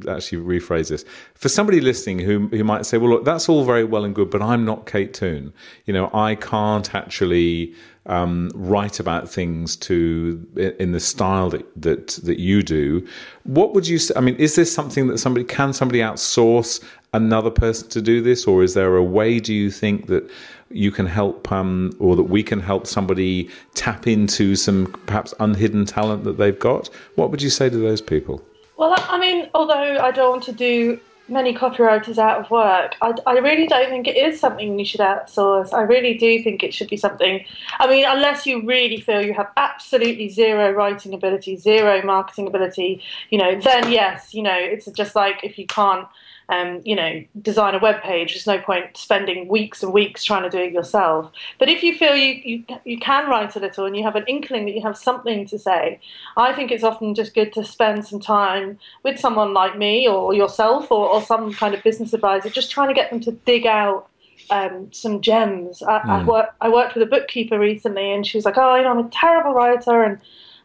actually 0.07 0.39
rephrase 0.39 0.89
this. 0.89 1.05
For 1.35 1.49
somebody 1.49 1.81
listening 1.81 2.19
who 2.19 2.49
who 2.49 2.65
might 2.65 2.87
say 2.87 2.99
well 2.99 3.11
look 3.11 3.25
that's 3.25 3.49
all 3.49 3.65
very 3.65 3.85
well 3.85 4.05
and 4.05 4.15
good 4.15 4.31
but 4.31 4.43
I'm 4.43 4.65
not 4.65 4.87
Kate 4.87 5.15
Toon. 5.15 5.53
You 5.87 5.95
know 5.95 6.11
I 6.13 6.35
can't 6.35 6.95
actually 6.95 7.75
um, 8.07 8.51
write 8.55 9.01
about 9.01 9.31
things 9.31 9.77
to 9.77 10.47
in 10.79 10.93
the 10.93 11.01
style 11.01 11.51
that, 11.51 11.67
that 11.81 12.09
that 12.25 12.39
you 12.39 12.63
do. 12.63 13.07
What 13.45 13.75
would 13.75 13.87
you 13.87 13.99
I 14.17 14.21
mean 14.21 14.37
is 14.37 14.57
this 14.57 14.73
something 14.73 15.07
that 15.09 15.19
somebody 15.19 15.45
can 15.45 15.73
somebody 15.73 16.01
outsource 16.01 16.83
another 17.15 17.51
person 17.51 17.89
to 17.91 18.03
do 18.03 18.21
this? 18.21 18.47
Or 18.47 18.63
is 18.63 18.75
there 18.75 18.97
a 18.97 19.05
way 19.05 19.41
do 19.41 19.55
you 19.55 19.71
think 19.71 20.09
that 20.09 20.29
you 20.71 20.91
can 20.91 21.07
help 21.07 21.51
um, 21.51 21.93
or 21.99 22.17
that 22.17 22.25
we 22.25 22.43
can 22.43 22.61
help 22.61 22.87
somebody 22.87 23.49
tap 23.75 24.07
into 24.07 24.57
some 24.57 24.87
perhaps 25.07 25.33
unhidden 25.41 25.87
talent 25.87 26.25
that 26.25 26.37
they've 26.37 26.59
got, 26.59 26.91
what 27.15 27.31
would 27.31 27.41
you 27.41 27.51
say 27.51 27.71
to 27.71 27.77
those 27.77 28.03
people? 28.03 28.45
Well, 28.77 28.95
I 28.97 29.19
mean, 29.19 29.51
although 29.55 29.99
I 29.99 30.11
don't 30.11 30.31
want 30.31 30.43
to 30.45 30.53
do 30.53 31.01
many 31.29 31.55
copywriters 31.55 32.19
out 32.19 32.41
of 32.41 32.51
work, 32.51 32.97
I, 33.01 33.15
I 33.27 33.39
really 33.39 33.67
don't 33.67 33.89
think 33.89 34.07
it 34.07 34.17
is 34.17 34.39
something 34.39 34.79
you 34.79 34.85
should 34.85 35.01
outsource. 35.01 35.73
I 35.73 35.83
really 35.83 36.19
do 36.19 36.43
think 36.43 36.63
it 36.63 36.75
should 36.75 36.89
be 36.89 36.97
something, 36.97 37.45
I 37.79 37.89
mean, 37.89 38.05
unless 38.07 38.47
you 38.47 38.67
really 38.67 39.01
feel 39.01 39.25
you 39.25 39.33
have 39.33 39.51
absolutely 39.57 40.29
zero 40.29 40.73
writing 40.73 41.15
ability, 41.15 41.57
zero 41.57 42.03
marketing 42.03 42.47
ability, 42.47 43.01
you 43.31 43.39
know, 43.39 43.59
then 43.59 43.91
yes, 43.91 44.35
you 44.35 44.43
know, 44.43 44.57
it's 44.59 44.87
just 44.87 45.15
like 45.15 45.43
if 45.43 45.59
you 45.59 45.67
can't 45.67 46.07
um, 46.49 46.81
you 46.85 46.95
know, 46.95 47.25
design 47.41 47.75
a 47.75 47.79
web 47.79 48.03
page. 48.03 48.33
There's 48.33 48.47
no 48.47 48.59
point 48.59 48.97
spending 48.97 49.49
weeks 49.49 49.83
and 49.83 49.93
weeks 49.93 50.25
trying 50.25 50.43
to 50.43 50.51
do 50.51 50.59
it 50.59 50.73
yourself. 50.73 51.31
But 51.59 51.69
if 51.69 51.83
you 51.83 51.97
feel 51.97 52.15
you, 52.15 52.41
you, 52.45 52.65
you 52.85 52.99
can 52.99 53.29
write 53.29 53.57
a 53.57 53.61
little 53.61 53.87
and 53.87 53.97
you 53.97 54.03
have 54.03 54.17
an 54.17 54.25
inkling 54.27 54.67
that 54.67 54.75
you 54.75 54.83
have 54.83 54.97
something 54.97 55.47
to 55.47 55.59
say, 55.59 56.01
I 56.37 56.53
think 56.53 56.71
it's 56.71 56.85
often 56.85 57.15
just 57.15 57.35
good 57.35 57.53
to 57.55 57.65
spend 57.65 58.07
some 58.07 58.21
time 58.21 58.79
with 59.03 59.19
someone 59.19 59.55
like 59.55 59.79
me 59.79 60.07
or 60.07 60.35
yourself 60.35 60.91
or, 60.91 61.09
or 61.09 61.23
some 61.23 61.53
kind 61.55 61.75
of 61.75 61.83
business 61.83 62.13
advisor, 62.13 62.51
just 62.51 62.71
trying 62.71 62.89
to 62.89 62.95
get 62.95 63.11
them 63.11 63.21
to 63.21 63.33
dig 63.33 63.67
out 63.67 64.09
um, 64.51 64.93
some 64.93 65.21
gems. 65.21 65.83
I, 65.83 65.99
mm. 66.01 66.09
I, 66.09 66.25
work, 66.25 66.55
I 66.61 66.69
worked 66.69 66.95
with 66.95 67.03
a 67.03 67.11
bookkeeper 67.11 67.59
recently, 67.59 68.13
and 68.13 68.27
she 68.27 68.37
was 68.37 68.45
like, 68.45 68.59
"Oh, 68.59 68.75
you 68.77 68.83
know, 68.83 68.91
I'm 68.91 69.07
a 69.07 69.09
terrible 69.09 69.55
writer, 69.55 70.03
and 70.03 70.19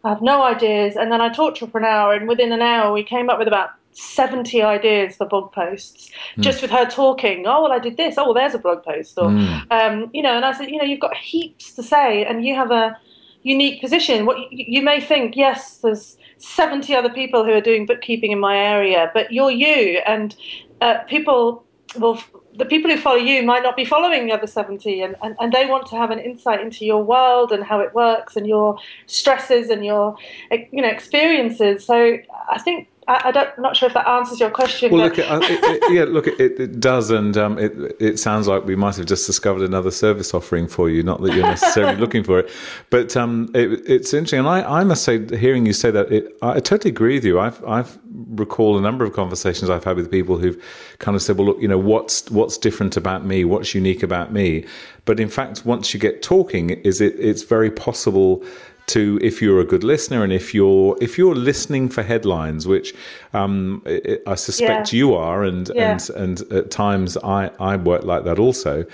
I 0.04 0.10
have 0.10 0.22
no 0.22 0.44
ideas." 0.44 0.96
And 0.96 1.12
then 1.12 1.22
I 1.22 1.30
talked 1.30 1.60
to 1.60 1.66
her 1.66 1.72
for 1.72 1.78
an 1.78 1.86
hour, 1.86 2.14
and 2.14 2.28
within 2.28 2.52
an 2.52 2.62
hour, 2.62 2.92
we 2.92 3.04
came 3.04 3.30
up 3.30 3.40
with 3.40 3.48
about 3.48 3.72
70 3.92 4.62
ideas 4.62 5.16
for 5.16 5.26
blog 5.26 5.52
posts 5.52 6.10
mm. 6.36 6.44
just 6.44 6.62
with 6.62 6.72
her 6.72 6.86
talking 6.86 7.46
oh 7.48 7.64
well 7.64 7.72
i 7.72 7.80
did 7.80 7.98
this 7.98 8.18
oh 8.18 8.26
well 8.26 8.34
there's 8.34 8.54
a 8.54 8.60
blog 8.60 8.84
post 8.84 9.18
or 9.18 9.30
mm. 9.30 9.72
um, 9.72 10.10
you 10.14 10.22
know 10.22 10.36
and 10.36 10.46
i 10.46 10.52
said 10.52 10.70
you 10.70 10.78
know 10.78 10.84
you've 10.84 11.00
got 11.00 11.16
heaps 11.16 11.74
to 11.74 11.84
say 11.84 12.24
and 12.26 12.46
you 12.46 12.56
have 12.56 12.72
a 12.72 12.98
unique 13.44 13.82
position 13.82 14.26
what 14.26 14.38
you, 14.52 14.66
you 14.68 14.82
may 14.82 15.00
think 15.02 15.36
yes 15.36 15.78
there's 15.78 16.18
70 16.40 16.96
other 16.96 17.10
people 17.10 17.44
who 17.44 17.52
are 17.52 17.62
doing 17.62 17.86
bookkeeping 17.86 18.32
in 18.32 18.40
my 18.40 18.58
area, 18.58 19.12
but 19.14 19.32
you're 19.32 19.52
you. 19.52 20.02
And 20.06 20.36
uh, 20.82 21.00
people 21.04 21.64
will, 21.98 22.22
the 22.56 22.66
people 22.66 22.90
who 22.90 22.98
follow 22.98 23.18
you 23.18 23.44
might 23.44 23.62
not 23.62 23.76
be 23.76 23.86
following 23.86 24.26
the 24.26 24.34
other 24.34 24.48
70, 24.48 25.02
and, 25.02 25.16
and, 25.22 25.36
and 25.40 25.54
they 25.54 25.66
want 25.66 25.86
to 25.88 25.98
have 25.98 26.12
an 26.12 26.20
insight 26.20 26.62
into 26.62 26.86
your 26.86 27.04
world 27.04 27.52
and 27.52 27.64
how 27.64 27.82
it 27.82 27.94
works 27.94 28.36
and 28.36 28.48
your 28.48 28.78
stresses 29.06 29.70
and 29.70 29.86
your 29.86 30.16
you 30.50 30.82
know 30.82 30.88
experiences. 30.88 31.86
So 31.86 32.18
I 32.50 32.60
think 32.60 32.88
I, 33.10 33.30
I 33.30 33.32
don't, 33.32 33.50
I'm 33.58 33.64
not 33.64 33.76
sure 33.76 33.88
if 33.88 33.94
that 33.96 34.08
answers 34.08 34.40
your 34.40 34.52
question. 34.52 34.92
Well, 34.92 35.06
look, 35.06 35.18
it, 35.18 35.26
it, 35.28 35.94
yeah, 35.94 36.04
look, 36.04 36.28
it, 36.28 36.40
it 36.60 36.80
does, 36.80 37.10
and 37.10 37.36
um, 37.38 37.58
it 37.58 37.74
it 38.00 38.20
sounds 38.20 38.48
like 38.48 38.66
we 38.66 38.76
might 38.76 38.96
have 38.98 39.08
just 39.08 39.26
discovered 39.26 39.64
another 39.64 39.90
service 39.90 40.34
offering 40.34 40.68
for 40.68 40.90
you. 40.90 41.02
Not 41.02 41.22
that 41.24 41.34
you're 41.34 41.44
necessarily 41.46 41.96
looking 42.00 42.24
for 42.24 42.38
it, 42.40 42.52
but 42.92 43.18
um, 43.18 43.50
it's 43.56 44.14
interesting. 44.14 44.40
And 44.40 44.48
I, 44.48 44.62
I 44.62 44.84
must 44.84 45.04
say, 45.04 45.26
hearing 45.36 45.66
you 45.66 45.74
say 45.74 45.90
that, 45.90 46.32
I 46.44 46.60
totally 46.60 46.92
agree 46.92 47.16
with 47.16 47.26
you. 47.26 47.40
I've 47.40 47.64
I've 47.66 47.98
recall 48.12 48.78
a 48.78 48.82
number 48.82 49.04
of 49.06 49.14
conversations 49.14 49.72
I've 49.72 49.84
had 49.84 49.96
with 49.96 50.12
people 50.12 50.38
who've 50.38 50.62
kind 51.00 51.16
of 51.16 51.24
said, 51.24 51.38
well, 51.38 51.48
look, 51.48 51.62
you 51.62 51.68
know, 51.68 51.80
what's 51.80 52.30
what's 52.30 52.60
different 52.60 52.96
about 52.96 53.26
me? 53.26 53.44
What's 53.44 53.74
unique 53.74 54.04
about 54.04 54.32
me? 54.32 54.66
But 55.06 55.20
in 55.20 55.30
fact, 55.30 55.66
once 55.66 55.96
you 55.96 56.00
get 56.00 56.22
talking, 56.22 56.70
is 56.70 57.02
it 57.02 57.16
it's 57.20 57.42
very 57.42 57.72
possible 57.72 58.46
to 58.90 59.20
if 59.22 59.42
you're 59.42 59.60
a 59.60 59.66
good 59.66 59.84
listener 59.84 60.24
and 60.24 60.34
if 60.34 60.54
you're 60.54 60.98
if 61.02 61.18
you're 61.18 61.36
listening 61.36 61.90
for 61.90 62.04
headlines, 62.04 62.68
which 62.68 62.94
um, 63.34 63.84
I 64.26 64.36
suspect 64.36 64.92
yeah. 64.92 64.98
you 64.98 65.16
are, 65.16 65.44
and 65.44 65.70
yeah. 65.74 65.92
and 65.92 66.10
and 66.10 66.52
at 66.52 66.72
times 66.72 67.18
I 67.18 67.52
I 67.60 67.76
work 67.76 68.04
like 68.04 68.24
that 68.24 68.40
also. 68.40 68.86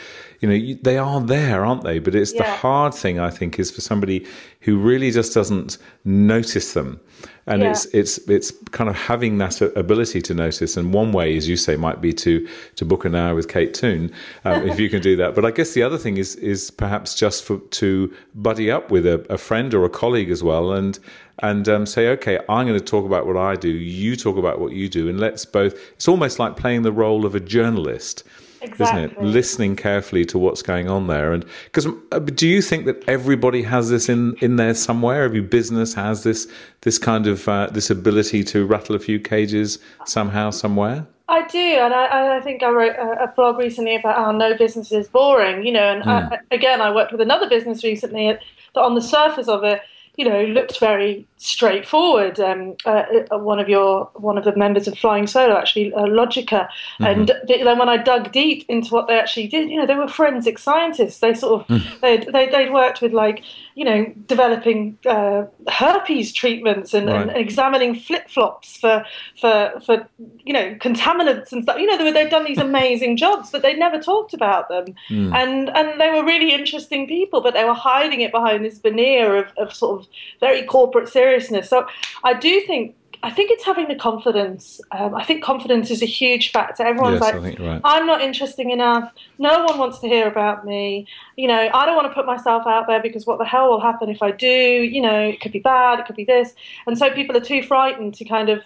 You 0.41 0.49
know, 0.49 0.79
they 0.81 0.97
are 0.97 1.21
there, 1.21 1.65
aren't 1.65 1.83
they? 1.83 1.99
But 1.99 2.13
it's 2.13 2.33
yeah. 2.33 2.43
the 2.43 2.57
hard 2.57 2.93
thing 2.93 3.19
I 3.19 3.29
think 3.29 3.57
is 3.57 3.71
for 3.71 3.81
somebody 3.81 4.25
who 4.61 4.77
really 4.77 5.09
just 5.11 5.33
doesn't 5.33 5.77
notice 6.03 6.73
them 6.73 6.99
and 7.47 7.63
it's 7.63 7.85
it's 7.85 8.17
it's 8.29 8.51
kind 8.71 8.89
of 8.89 8.95
having 8.95 9.37
that 9.37 9.61
ability 9.61 10.21
to 10.21 10.33
notice. 10.33 10.77
And 10.77 10.93
one 10.93 11.11
way, 11.11 11.37
as 11.37 11.47
you 11.47 11.57
say, 11.57 11.75
might 11.75 12.01
be 12.01 12.11
to 12.13 12.47
to 12.75 12.85
book 12.85 13.05
an 13.05 13.15
hour 13.15 13.35
with 13.35 13.47
Kate 13.47 13.73
Toon, 13.73 14.11
um, 14.45 14.67
if 14.67 14.79
you 14.79 14.89
can 14.89 15.01
do 15.01 15.15
that. 15.17 15.35
But 15.35 15.45
I 15.45 15.51
guess 15.51 15.73
the 15.73 15.83
other 15.83 15.97
thing 15.97 16.17
is 16.17 16.35
is 16.37 16.71
perhaps 16.71 17.13
just 17.13 17.43
for, 17.43 17.59
to 17.59 18.13
buddy 18.33 18.71
up 18.71 18.89
with 18.89 19.05
a, 19.05 19.25
a 19.29 19.37
friend 19.37 19.73
or 19.73 19.85
a 19.85 19.89
colleague 19.89 20.31
as 20.31 20.43
well, 20.43 20.71
and 20.71 20.97
and 21.39 21.67
um, 21.67 21.85
say, 21.85 22.07
okay, 22.09 22.39
I'm 22.49 22.67
going 22.67 22.79
to 22.79 22.85
talk 22.85 23.05
about 23.05 23.27
what 23.27 23.37
I 23.37 23.55
do, 23.55 23.69
you 23.69 24.15
talk 24.15 24.37
about 24.37 24.59
what 24.59 24.71
you 24.71 24.87
do, 24.87 25.09
and 25.09 25.19
let's 25.19 25.45
both. 25.45 25.73
It's 25.93 26.07
almost 26.07 26.39
like 26.39 26.55
playing 26.55 26.83
the 26.83 26.91
role 26.91 27.25
of 27.25 27.35
a 27.35 27.39
journalist. 27.39 28.23
Exactly. 28.61 29.03
Isn't 29.03 29.17
it? 29.17 29.23
Listening 29.23 29.75
carefully 29.75 30.25
to 30.25 30.39
what's 30.39 30.61
going 30.61 30.89
on 30.89 31.07
there, 31.07 31.33
and 31.33 31.45
because 31.65 31.87
uh, 32.11 32.19
do 32.19 32.47
you 32.47 32.61
think 32.61 32.85
that 32.85 33.03
everybody 33.07 33.61
has 33.61 33.89
this 33.89 34.09
in 34.09 34.35
in 34.41 34.55
there 34.55 34.73
somewhere? 34.73 35.23
Every 35.23 35.41
business 35.41 35.93
has 35.93 36.23
this 36.23 36.47
this 36.81 36.97
kind 36.97 37.27
of 37.27 37.47
uh, 37.47 37.67
this 37.67 37.91
ability 37.91 38.43
to 38.45 38.65
rattle 38.65 38.95
a 38.95 38.99
few 38.99 39.19
cages 39.19 39.77
somehow, 40.05 40.49
somewhere. 40.49 41.05
I 41.27 41.47
do, 41.47 41.57
and 41.57 41.93
I, 41.93 42.37
I 42.37 42.41
think 42.41 42.61
I 42.63 42.69
wrote 42.69 42.95
a, 42.95 43.31
blog 43.35 43.57
recently 43.57 43.95
about 43.95 44.15
how 44.15 44.31
no 44.31 44.55
business 44.55 44.91
is 44.91 45.07
boring. 45.07 45.65
You 45.65 45.73
know, 45.73 45.91
and 45.93 46.03
mm. 46.03 46.31
I, 46.31 46.39
again, 46.51 46.81
I 46.81 46.93
worked 46.93 47.11
with 47.11 47.21
another 47.21 47.49
business 47.49 47.83
recently 47.83 48.27
that, 48.27 48.39
on 48.75 48.95
the 48.95 49.01
surface 49.01 49.47
of 49.47 49.63
it, 49.63 49.81
you 50.17 50.27
know, 50.27 50.43
looked 50.45 50.79
very 50.79 51.27
straightforward. 51.37 52.39
Um, 52.39 52.75
uh, 52.85 53.03
uh, 53.31 53.37
one 53.37 53.59
of 53.59 53.69
your 53.69 54.09
one 54.15 54.37
of 54.37 54.45
the 54.45 54.55
members 54.55 54.87
of 54.87 54.97
Flying 54.97 55.27
Solo, 55.27 55.57
actually, 55.57 55.93
uh, 55.93 56.05
Logica, 56.05 56.67
mm-hmm. 56.99 57.05
and 57.05 57.31
then 57.47 57.77
when 57.77 57.89
I 57.89 57.97
dug 57.97 58.31
deep 58.31 58.65
into 58.67 58.93
what 58.93 59.07
they 59.07 59.19
actually 59.19 59.47
did, 59.47 59.69
you 59.69 59.77
know, 59.77 59.85
they 59.85 59.95
were 59.95 60.07
forensic 60.07 60.57
scientists. 60.57 61.19
They 61.19 61.33
sort 61.33 61.61
of 61.61 61.67
mm. 61.67 61.99
they'd, 62.01 62.27
they, 62.31 62.49
they'd 62.49 62.71
worked 62.71 63.01
with 63.01 63.13
like 63.13 63.43
you 63.75 63.83
know 63.83 64.11
developing 64.25 64.97
uh, 65.05 65.45
herpes 65.67 66.31
treatments 66.31 66.93
and, 66.93 67.07
right. 67.07 67.21
and 67.21 67.37
examining 67.37 67.95
flip 67.95 68.29
flops 68.29 68.77
for 68.77 69.05
for 69.39 69.73
for 69.85 70.07
you 70.43 70.53
know 70.53 70.75
contaminants 70.75 71.51
and 71.51 71.63
stuff. 71.63 71.77
You 71.79 71.85
know, 71.87 71.97
they 71.97 72.05
were, 72.05 72.11
they'd 72.11 72.29
done 72.29 72.45
these 72.45 72.57
amazing 72.69 73.17
jobs, 73.17 73.51
but 73.51 73.61
they'd 73.61 73.79
never 73.79 73.99
talked 73.99 74.33
about 74.33 74.69
them. 74.69 74.85
Mm. 75.09 75.35
And 75.35 75.69
and 75.69 75.99
they 75.99 76.09
were 76.09 76.25
really 76.25 76.53
interesting 76.53 77.07
people, 77.07 77.41
but 77.41 77.53
they 77.53 77.65
were 77.65 77.73
hiding 77.73 78.21
it 78.21 78.31
behind 78.31 78.63
this 78.63 78.79
veneer 78.79 79.35
of, 79.35 79.47
of 79.57 79.73
sort 79.73 80.01
of 80.01 80.04
very 80.39 80.63
corporate 80.63 81.09
seriousness. 81.09 81.69
So 81.69 81.87
I 82.23 82.33
do 82.33 82.61
think 82.61 82.95
I 83.25 83.31
think 83.31 83.49
it's 83.49 83.63
having 83.63 83.87
the 83.87 83.95
confidence. 83.95 84.79
Um, 84.91 85.15
I 85.15 85.23
think 85.23 85.43
confidence 85.43 85.89
is 85.89 86.03
a 86.03 86.05
huge 86.05 86.51
factor. 86.51 86.83
Everyone's 86.83 87.21
yes, 87.21 87.33
like, 87.33 87.59
right. 87.59 87.81
I'm 87.83 88.05
not 88.05 88.21
interesting 88.21 88.69
enough. 88.69 89.11
No 89.39 89.63
one 89.63 89.79
wants 89.79 89.97
to 89.99 90.07
hear 90.07 90.27
about 90.27 90.63
me. 90.63 91.07
You 91.35 91.47
know, 91.47 91.69
I 91.73 91.85
don't 91.87 91.95
want 91.95 92.07
to 92.07 92.13
put 92.13 92.27
myself 92.27 92.67
out 92.67 92.85
there 92.85 93.01
because 93.01 93.25
what 93.25 93.39
the 93.39 93.45
hell 93.45 93.71
will 93.71 93.81
happen 93.81 94.09
if 94.09 94.21
I 94.21 94.29
do? 94.29 94.47
You 94.47 95.01
know, 95.01 95.21
it 95.21 95.41
could 95.41 95.51
be 95.51 95.59
bad, 95.59 95.99
it 95.99 96.05
could 96.05 96.15
be 96.15 96.25
this. 96.25 96.53
And 96.85 96.99
so 96.99 97.09
people 97.09 97.35
are 97.35 97.41
too 97.41 97.63
frightened 97.63 98.13
to 98.15 98.25
kind 98.25 98.49
of 98.49 98.63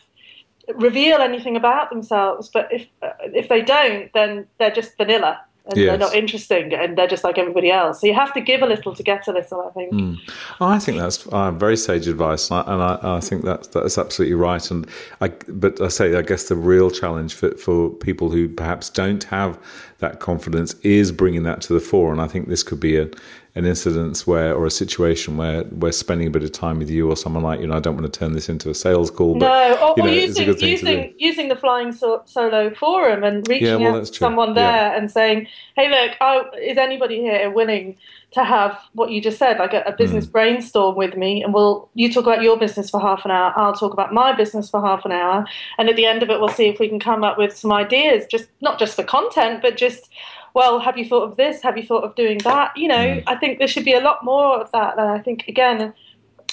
reveal 0.75 1.19
anything 1.19 1.55
about 1.55 1.89
themselves. 1.89 2.49
But 2.49 2.67
if 2.69 2.85
uh, 3.01 3.11
if 3.21 3.47
they 3.47 3.61
don't, 3.61 4.11
then 4.13 4.45
they're 4.57 4.71
just 4.71 4.97
vanilla 4.97 5.39
and 5.69 5.77
yes. 5.77 5.87
they're 5.87 5.97
not 5.97 6.15
interesting 6.15 6.73
and 6.73 6.97
they're 6.97 7.07
just 7.07 7.23
like 7.23 7.37
everybody 7.37 7.71
else. 7.71 8.01
So 8.01 8.07
you 8.07 8.13
have 8.13 8.33
to 8.33 8.41
give 8.41 8.61
a 8.61 8.65
little 8.65 8.95
to 8.95 9.03
get 9.03 9.27
a 9.27 9.31
little, 9.31 9.61
I 9.61 9.71
think. 9.71 9.93
Mm. 9.93 10.17
Oh, 10.59 10.67
I 10.67 10.79
think 10.79 10.97
that's 10.97 11.25
uh, 11.27 11.51
very 11.51 11.77
sage 11.77 12.07
advice, 12.07 12.49
and, 12.49 12.59
I, 12.59 12.73
and 12.73 12.83
I, 12.83 13.17
I, 13.17 13.19
think 13.19 13.43
that 13.45 13.71
that's 13.71 13.97
absolutely 13.97 14.35
right. 14.35 14.69
And 14.71 14.87
I, 15.21 15.29
but 15.47 15.79
I 15.81 15.87
say, 15.89 16.15
I 16.15 16.21
guess 16.21 16.49
the 16.49 16.55
real 16.55 16.89
challenge 16.89 17.33
for, 17.33 17.51
for 17.57 17.89
people 17.89 18.29
who 18.29 18.49
perhaps 18.49 18.89
don't 18.89 19.23
have 19.25 19.59
that 19.99 20.19
confidence 20.19 20.73
is 20.81 21.11
bringing 21.11 21.43
that 21.43 21.61
to 21.61 21.73
the 21.73 21.79
fore. 21.79 22.11
And 22.11 22.21
I 22.21 22.27
think 22.27 22.47
this 22.47 22.63
could 22.63 22.79
be 22.79 22.97
a, 22.97 23.09
an 23.55 23.65
incident 23.65 24.19
where 24.27 24.53
or 24.53 24.65
a 24.65 24.71
situation 24.71 25.35
where 25.35 25.63
we're 25.71 25.91
spending 25.91 26.27
a 26.27 26.29
bit 26.29 26.43
of 26.43 26.51
time 26.51 26.77
with 26.77 26.89
you 26.89 27.09
or 27.09 27.15
someone 27.15 27.43
like 27.43 27.59
you 27.59 27.67
know 27.67 27.75
I 27.75 27.79
don't 27.79 27.97
want 27.97 28.11
to 28.11 28.19
turn 28.19 28.33
this 28.33 28.47
into 28.47 28.69
a 28.69 28.75
sales 28.75 29.09
call 29.09 29.39
but 29.39 29.47
no 29.47 29.87
or, 29.87 29.93
you 29.97 30.03
know, 30.03 30.09
or 30.09 30.13
using 30.13 30.59
using 30.59 31.13
using 31.17 31.47
the 31.49 31.55
flying 31.55 31.91
so- 31.91 32.21
solo 32.25 32.73
forum 32.73 33.23
and 33.23 33.47
reaching 33.47 33.67
yeah, 33.67 33.75
well, 33.77 33.97
out 33.97 34.05
to 34.05 34.13
someone 34.13 34.53
there 34.53 34.91
yeah. 34.91 34.97
and 34.97 35.09
saying 35.09 35.47
hey 35.75 35.89
look 35.89 36.15
oh, 36.21 36.45
is 36.61 36.77
anybody 36.77 37.21
here 37.21 37.49
willing 37.49 37.97
to 38.31 38.43
have 38.43 38.79
what 38.93 39.09
you 39.09 39.19
just 39.19 39.39
said 39.39 39.57
like 39.57 39.73
a, 39.73 39.81
a 39.81 39.93
business 39.93 40.27
mm. 40.27 40.31
brainstorm 40.31 40.95
with 40.95 41.17
me 41.17 41.43
and 41.43 41.51
we'll 41.51 41.89
you 41.95 42.13
talk 42.13 42.25
about 42.25 42.43
your 42.43 42.57
business 42.57 42.89
for 42.89 42.99
half 42.99 43.25
an 43.25 43.31
hour 43.31 43.51
I'll 43.55 43.73
talk 43.73 43.93
about 43.93 44.13
my 44.13 44.31
business 44.31 44.69
for 44.69 44.79
half 44.79 45.05
an 45.05 45.11
hour 45.11 45.47
and 45.79 45.89
at 45.89 45.95
the 45.95 46.05
end 46.05 46.21
of 46.21 46.29
it 46.29 46.39
we'll 46.39 46.49
see 46.49 46.67
if 46.67 46.79
we 46.79 46.87
can 46.87 46.99
come 46.99 47.23
up 47.23 47.37
with 47.37 47.57
some 47.57 47.73
ideas 47.73 48.27
just 48.29 48.47
not 48.61 48.77
just 48.77 48.95
for 48.95 49.03
content 49.03 49.63
but 49.63 49.75
just 49.75 50.11
well, 50.59 50.81
have 50.81 50.97
you 50.97 51.05
thought 51.05 51.23
of 51.23 51.37
this? 51.37 51.61
Have 51.61 51.77
you 51.77 51.83
thought 51.83 52.03
of 52.03 52.15
doing 52.15 52.39
that? 52.39 52.75
You 52.75 52.89
know, 52.89 52.95
mm. 52.97 53.23
I 53.27 53.37
think 53.37 53.59
there 53.59 53.67
should 53.69 53.85
be 53.85 53.93
a 53.93 54.01
lot 54.01 54.25
more 54.25 54.59
of 54.59 54.69
that. 54.73 54.97
And 54.97 55.09
I 55.09 55.19
think, 55.19 55.45
again, 55.47 55.93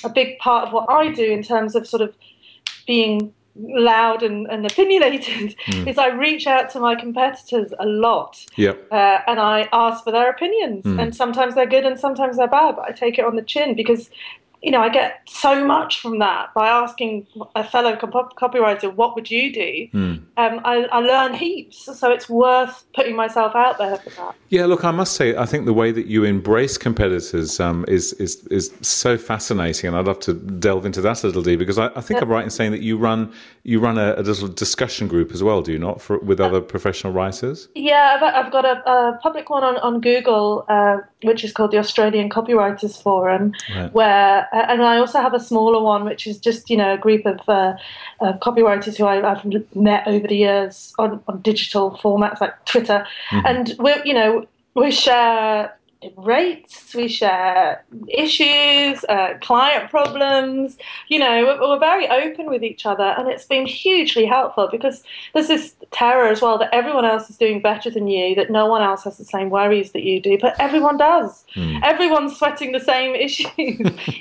a 0.05 0.09
big 0.09 0.39
part 0.39 0.65
of 0.65 0.73
what 0.73 0.89
I 0.89 1.11
do 1.11 1.25
in 1.25 1.43
terms 1.43 1.75
of 1.75 1.89
sort 1.89 2.03
of 2.03 2.15
being 2.87 3.35
loud 3.57 4.23
and, 4.23 4.47
and 4.47 4.65
opinionated 4.65 5.57
mm. 5.67 5.87
is 5.91 5.99
I 5.99 6.11
reach 6.11 6.47
out 6.47 6.71
to 6.71 6.79
my 6.79 6.95
competitors 6.95 7.75
a 7.81 7.85
lot. 7.85 8.47
Yep. 8.55 8.93
Uh, 8.93 9.19
and 9.27 9.41
I 9.41 9.69
ask 9.73 10.05
for 10.05 10.13
their 10.13 10.31
opinions. 10.31 10.85
Mm. 10.85 11.03
And 11.03 11.17
sometimes 11.17 11.57
they're 11.57 11.67
good 11.67 11.85
and 11.85 11.99
sometimes 11.99 12.37
they're 12.37 12.47
bad, 12.47 12.77
but 12.77 12.85
I 12.89 12.93
take 12.93 13.19
it 13.19 13.25
on 13.25 13.35
the 13.35 13.43
chin 13.43 13.75
because 13.75 14.09
you 14.67 14.73
know, 14.73 14.81
I 14.81 14.89
get 14.89 15.21
so 15.29 15.65
much 15.65 16.01
from 16.01 16.19
that 16.19 16.53
by 16.53 16.67
asking 16.67 17.29
a 17.55 17.63
fellow 17.63 17.95
copywriter, 17.95 18.93
"What 18.93 19.15
would 19.15 19.31
you 19.31 19.53
do?" 19.53 19.87
Mm. 19.95 20.23
Um, 20.37 20.61
I, 20.65 20.89
I, 20.91 20.99
learn 20.99 21.35
heaps, 21.35 21.89
so 21.97 22.11
it's 22.11 22.29
worth 22.29 22.83
putting 22.93 23.15
myself 23.15 23.55
out 23.55 23.79
there 23.79 23.97
for 23.99 24.11
that. 24.11 24.35
Yeah, 24.49 24.67
look, 24.67 24.85
I 24.85 24.91
must 24.91 25.13
say, 25.13 25.37
I 25.37 25.47
think 25.47 25.67
the 25.67 25.73
way 25.73 25.93
that 25.93 26.07
you 26.07 26.25
embrace 26.25 26.79
competitors 26.79 27.61
um, 27.61 27.85
is 27.87 28.13
is 28.15 28.45
is 28.49 28.73
so 28.83 29.17
fascinating, 29.17 29.87
and 29.87 29.97
I'd 29.97 30.07
love 30.07 30.19
to 30.21 30.35
delve 30.35 30.85
into 30.85 31.01
that 31.01 31.23
a 31.23 31.29
little 31.29 31.45
deeper 31.45 31.61
because 31.61 31.79
I, 31.79 31.87
I 31.95 32.01
think 32.01 32.19
yeah. 32.19 32.23
I'm 32.23 32.29
right 32.29 32.43
in 32.43 32.51
saying 32.51 32.73
that 32.73 32.83
you 32.83 32.99
run 32.99 33.33
you 33.63 33.79
run 33.79 33.99
a, 33.99 34.15
a, 34.17 34.23
little 34.23 34.49
discussion 34.49 35.07
group 35.07 35.31
as 35.31 35.45
well, 35.45 35.63
do 35.63 35.71
you 35.71 35.79
not, 35.79 36.01
for, 36.01 36.19
with 36.19 36.41
other 36.41 36.61
professional 36.61 37.13
writers? 37.13 37.69
Yeah, 37.77 38.17
I've, 38.17 38.47
I've 38.47 38.53
got 38.53 38.65
a, 38.65 38.91
a, 38.91 39.19
public 39.23 39.49
one 39.49 39.63
on 39.63 39.77
on 39.77 40.01
Google, 40.01 40.65
uh, 40.69 40.99
which 41.27 41.45
is 41.45 41.53
called 41.53 41.71
the 41.71 41.79
Australian 41.79 42.31
Copywriters 42.31 43.01
Forum, 43.03 43.53
right. 43.75 43.93
where 43.93 44.49
and 44.53 44.83
I 44.83 44.99
also 44.99 45.21
have 45.21 45.35
a 45.35 45.41
smaller 45.41 45.83
one, 45.83 46.05
which 46.05 46.27
is 46.27 46.39
just 46.39 46.71
you 46.71 46.77
know 46.77 46.95
a 46.95 46.99
group 46.99 47.27
of 47.27 47.41
uh, 47.49 47.75
uh, 48.21 48.33
copywriters 48.39 48.97
who 48.97 49.05
I, 49.07 49.17
have 49.17 49.45
met 49.75 50.07
over 50.07 50.27
the 50.27 50.37
years 50.37 50.95
on, 50.99 51.23
on 51.29 51.43
digital 51.43 51.99
formats 52.03 52.41
like 52.41 52.65
Twitter, 52.65 53.07
mm-hmm. 53.31 53.47
and 53.47 53.75
we're 53.79 54.03
you 54.05 54.15
know 54.15 54.47
we 54.75 54.91
share 54.91 55.76
rates, 56.17 56.95
we 56.95 57.09
share 57.09 57.85
issues, 58.09 59.05
uh, 59.05 59.35
client 59.41 59.91
problems. 59.91 60.77
You 61.09 61.19
know, 61.19 61.45
we're, 61.45 61.61
we're, 61.61 61.79
very 61.79 62.09
open 62.09 62.47
with 62.47 62.63
each 62.65 62.87
other, 62.87 63.15
and 63.19 63.29
it's 63.29 63.45
been 63.45 63.67
hugely 63.67 64.25
helpful 64.25 64.69
because 64.71 65.03
there's 65.35 65.49
this 65.49 65.75
terror 65.91 66.29
as 66.29 66.41
well 66.41 66.59
that 66.59 66.73
everyone 66.73 67.05
else 67.05 67.29
is 67.29 67.37
doing 67.37 67.61
better 67.61 67.91
than 67.91 68.09
you, 68.09 68.35
that 68.35 68.51
no 68.51 68.67
one 68.67 68.83
else 68.83 69.05
has 69.05 69.19
the 69.19 69.25
same 69.25 69.51
worries 69.51 69.93
that 69.93 70.03
you 70.03 70.21
do, 70.21 70.39
but 70.41 70.59
everyone 70.59 70.97
does. 70.97 71.45
Mm. 71.55 71.83
Everyone's 71.83 72.37
sweating 72.37 72.73
the 72.73 72.81
same 72.81 73.15
issues, 73.27 73.51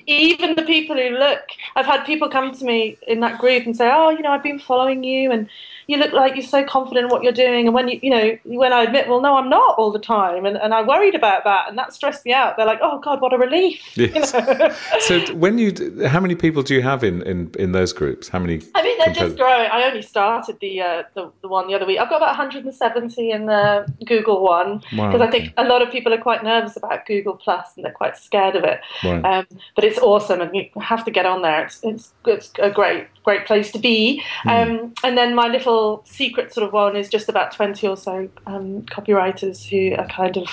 even 0.05 0.55
the 0.55 0.63
people 0.63 0.95
who 0.95 1.09
look. 1.09 1.41
I've 1.75 1.85
had 1.85 2.05
people 2.05 2.29
come 2.29 2.53
to 2.53 2.65
me 2.65 2.97
in 3.07 3.19
that 3.21 3.39
group 3.39 3.65
and 3.65 3.75
say, 3.75 3.89
"Oh, 3.91 4.09
you 4.09 4.21
know, 4.21 4.31
I've 4.31 4.43
been 4.43 4.59
following 4.59 5.03
you 5.03 5.31
and." 5.31 5.49
You 5.87 5.97
look 5.97 6.13
like 6.13 6.35
you're 6.35 6.45
so 6.45 6.63
confident 6.63 7.05
in 7.05 7.09
what 7.09 7.23
you're 7.23 7.31
doing. 7.31 7.67
And 7.67 7.73
when 7.73 7.87
you, 7.87 7.99
you 8.01 8.09
know, 8.09 8.37
when 8.45 8.73
I 8.73 8.83
admit, 8.83 9.07
well, 9.07 9.21
no, 9.21 9.35
I'm 9.35 9.49
not 9.49 9.75
all 9.77 9.91
the 9.91 9.99
time. 9.99 10.45
And, 10.45 10.57
and 10.57 10.73
I 10.73 10.81
worried 10.81 11.15
about 11.15 11.43
that. 11.43 11.69
And 11.69 11.77
that 11.77 11.93
stressed 11.93 12.25
me 12.25 12.33
out. 12.33 12.57
They're 12.57 12.65
like, 12.65 12.79
oh 12.81 12.99
God, 12.99 13.21
what 13.21 13.33
a 13.33 13.37
relief. 13.37 13.81
Yes. 14.05 14.33
You 14.33 14.41
know? 14.41 14.75
so 14.99 15.33
when 15.35 15.57
you, 15.57 16.05
how 16.07 16.19
many 16.19 16.35
people 16.35 16.61
do 16.61 16.75
you 16.75 16.81
have 16.81 17.03
in, 17.03 17.21
in, 17.23 17.51
in 17.57 17.71
those 17.71 17.91
groups? 17.91 18.29
How 18.29 18.39
many? 18.39 18.61
I 18.75 18.83
mean, 18.83 18.97
they're 18.99 19.13
just 19.13 19.35
growing. 19.35 19.69
I 19.71 19.83
only 19.83 20.03
started 20.03 20.59
the, 20.59 20.81
uh, 20.81 21.03
the, 21.15 21.31
the 21.41 21.47
one 21.47 21.67
the 21.67 21.73
other 21.73 21.85
week. 21.85 21.99
I've 21.99 22.09
got 22.09 22.17
about 22.17 22.37
170 22.37 23.31
in 23.31 23.45
the 23.47 23.91
Google 24.05 24.43
one 24.43 24.77
because 24.91 25.19
wow, 25.19 25.27
I 25.27 25.31
think 25.31 25.53
a 25.57 25.63
lot 25.63 25.81
of 25.81 25.91
people 25.91 26.13
are 26.13 26.21
quite 26.21 26.43
nervous 26.43 26.77
about 26.77 27.05
Google 27.07 27.35
Plus 27.35 27.69
and 27.75 27.85
they're 27.85 27.91
quite 27.91 28.17
scared 28.17 28.55
of 28.55 28.63
it. 28.63 28.79
Right. 29.03 29.25
Um, 29.25 29.47
but 29.75 29.83
it's 29.83 29.99
awesome 29.99 30.41
and 30.41 30.55
you 30.55 30.69
have 30.79 31.03
to 31.05 31.11
get 31.11 31.25
on 31.25 31.41
there. 31.41 31.65
It's, 31.65 31.79
it's, 31.83 32.13
it's 32.25 32.51
a 32.59 32.69
great, 32.69 33.07
great 33.25 33.45
place 33.45 33.71
to 33.71 33.79
be. 33.79 34.23
Mm. 34.45 34.49
Um, 34.51 34.93
and 35.03 35.17
then 35.17 35.35
my 35.35 35.47
little 35.47 36.03
secret 36.05 36.53
sort 36.53 36.65
of 36.65 36.71
one 36.71 36.95
is 36.95 37.09
just 37.09 37.27
about 37.27 37.51
20 37.51 37.85
or 37.87 37.97
so 37.97 38.29
um, 38.45 38.83
copywriters 38.83 39.67
who 39.67 39.95
are 39.97 40.07
kind 40.07 40.37
of 40.37 40.47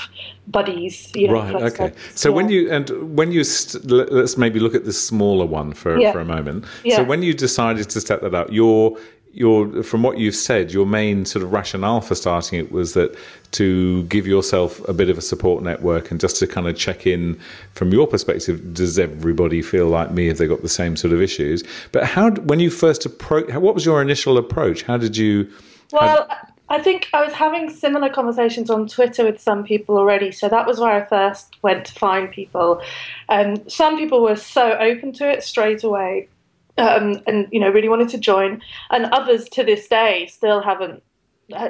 buddies. 0.49 1.12
You 1.14 1.29
know, 1.29 1.35
right. 1.35 1.55
Okay. 1.55 1.93
So 2.14 2.31
yeah. 2.31 2.35
when 2.35 2.49
you 2.49 2.71
and 2.73 3.17
when 3.17 3.31
you 3.31 3.45
st- 3.45 3.85
let's 3.91 4.37
maybe 4.37 4.59
look 4.59 4.75
at 4.75 4.85
the 4.85 4.93
smaller 4.93 5.47
one 5.47 5.73
for 5.75 5.99
yeah. 5.99 6.12
for 6.12 6.21
a 6.21 6.25
moment. 6.25 6.64
Yeah. 6.83 6.97
So 6.97 7.05
when 7.05 7.23
you 7.23 7.35
decided 7.35 7.91
to 7.91 8.00
set 8.00 8.23
that 8.23 8.35
up, 8.35 8.50
your 8.50 8.97
your 9.33 9.83
from 9.83 10.03
what 10.03 10.19
you've 10.19 10.35
said, 10.35 10.73
your 10.73 10.87
main 10.87 11.25
sort 11.25 11.43
of 11.43 11.53
rationale 11.53 12.01
for 12.01 12.15
starting 12.15 12.59
it 12.59 12.71
was 12.71 12.95
that 12.95 13.17
to 13.53 14.03
give 14.05 14.27
yourself 14.27 14.87
a 14.89 14.93
bit 14.93 15.09
of 15.09 15.19
a 15.19 15.23
support 15.23 15.62
network 15.62 16.11
and 16.11 16.21
just 16.21 16.37
to 16.37 16.47
kind 16.47 16.69
of 16.69 16.77
check 16.77 17.07
in 17.07 17.39
from 17.73 17.93
your 17.93 18.07
perspective. 18.07 18.75
Does 18.75 18.99
everybody 18.99 19.62
feel 19.62 19.87
like 19.87 20.11
me? 20.11 20.27
Have 20.27 20.39
they 20.39 20.47
got 20.47 20.62
the 20.62 20.69
same 20.69 20.97
sort 20.97 21.12
of 21.12 21.23
issues? 21.23 21.65
But 21.93 22.05
how 22.05 22.31
when 22.31 22.61
you 22.61 22.71
first 22.71 23.07
approach, 23.07 23.53
what 23.55 23.75
was 23.75 23.87
your 23.87 24.03
initial 24.03 24.39
approach? 24.39 24.83
How 24.83 24.97
did 24.97 25.17
you? 25.17 25.51
Well. 25.93 26.29
I 26.69 26.81
think 26.81 27.11
I 27.12 27.23
was 27.23 27.35
having 27.35 27.69
similar 27.69 28.09
conversations 28.09 28.71
on 28.71 28.89
Twitter 28.89 29.27
with 29.27 29.39
some 29.39 29.62
people 29.62 29.99
already, 29.99 30.33
so 30.33 30.49
that 30.49 30.67
was 30.67 30.81
where 30.81 30.91
I 30.91 31.05
first 31.05 31.59
went 31.61 31.85
to 31.85 31.93
find 31.93 32.31
people. 32.31 32.81
Um, 33.29 33.69
some 33.69 33.99
people 33.99 34.23
were 34.23 34.37
so 34.37 34.73
open 34.79 35.12
to 35.15 35.31
it 35.31 35.43
straight 35.43 35.85
away, 35.85 36.29
um, 36.79 37.23
and 37.26 37.49
you 37.50 37.61
know 37.61 37.71
really 37.71 37.88
wanted 37.88 38.09
to 38.11 38.19
join, 38.19 38.62
and 38.91 39.07
others 39.07 39.49
to 39.50 39.64
this 39.64 39.88
day 39.88 40.26
still 40.26 40.62
haven't 40.62 41.02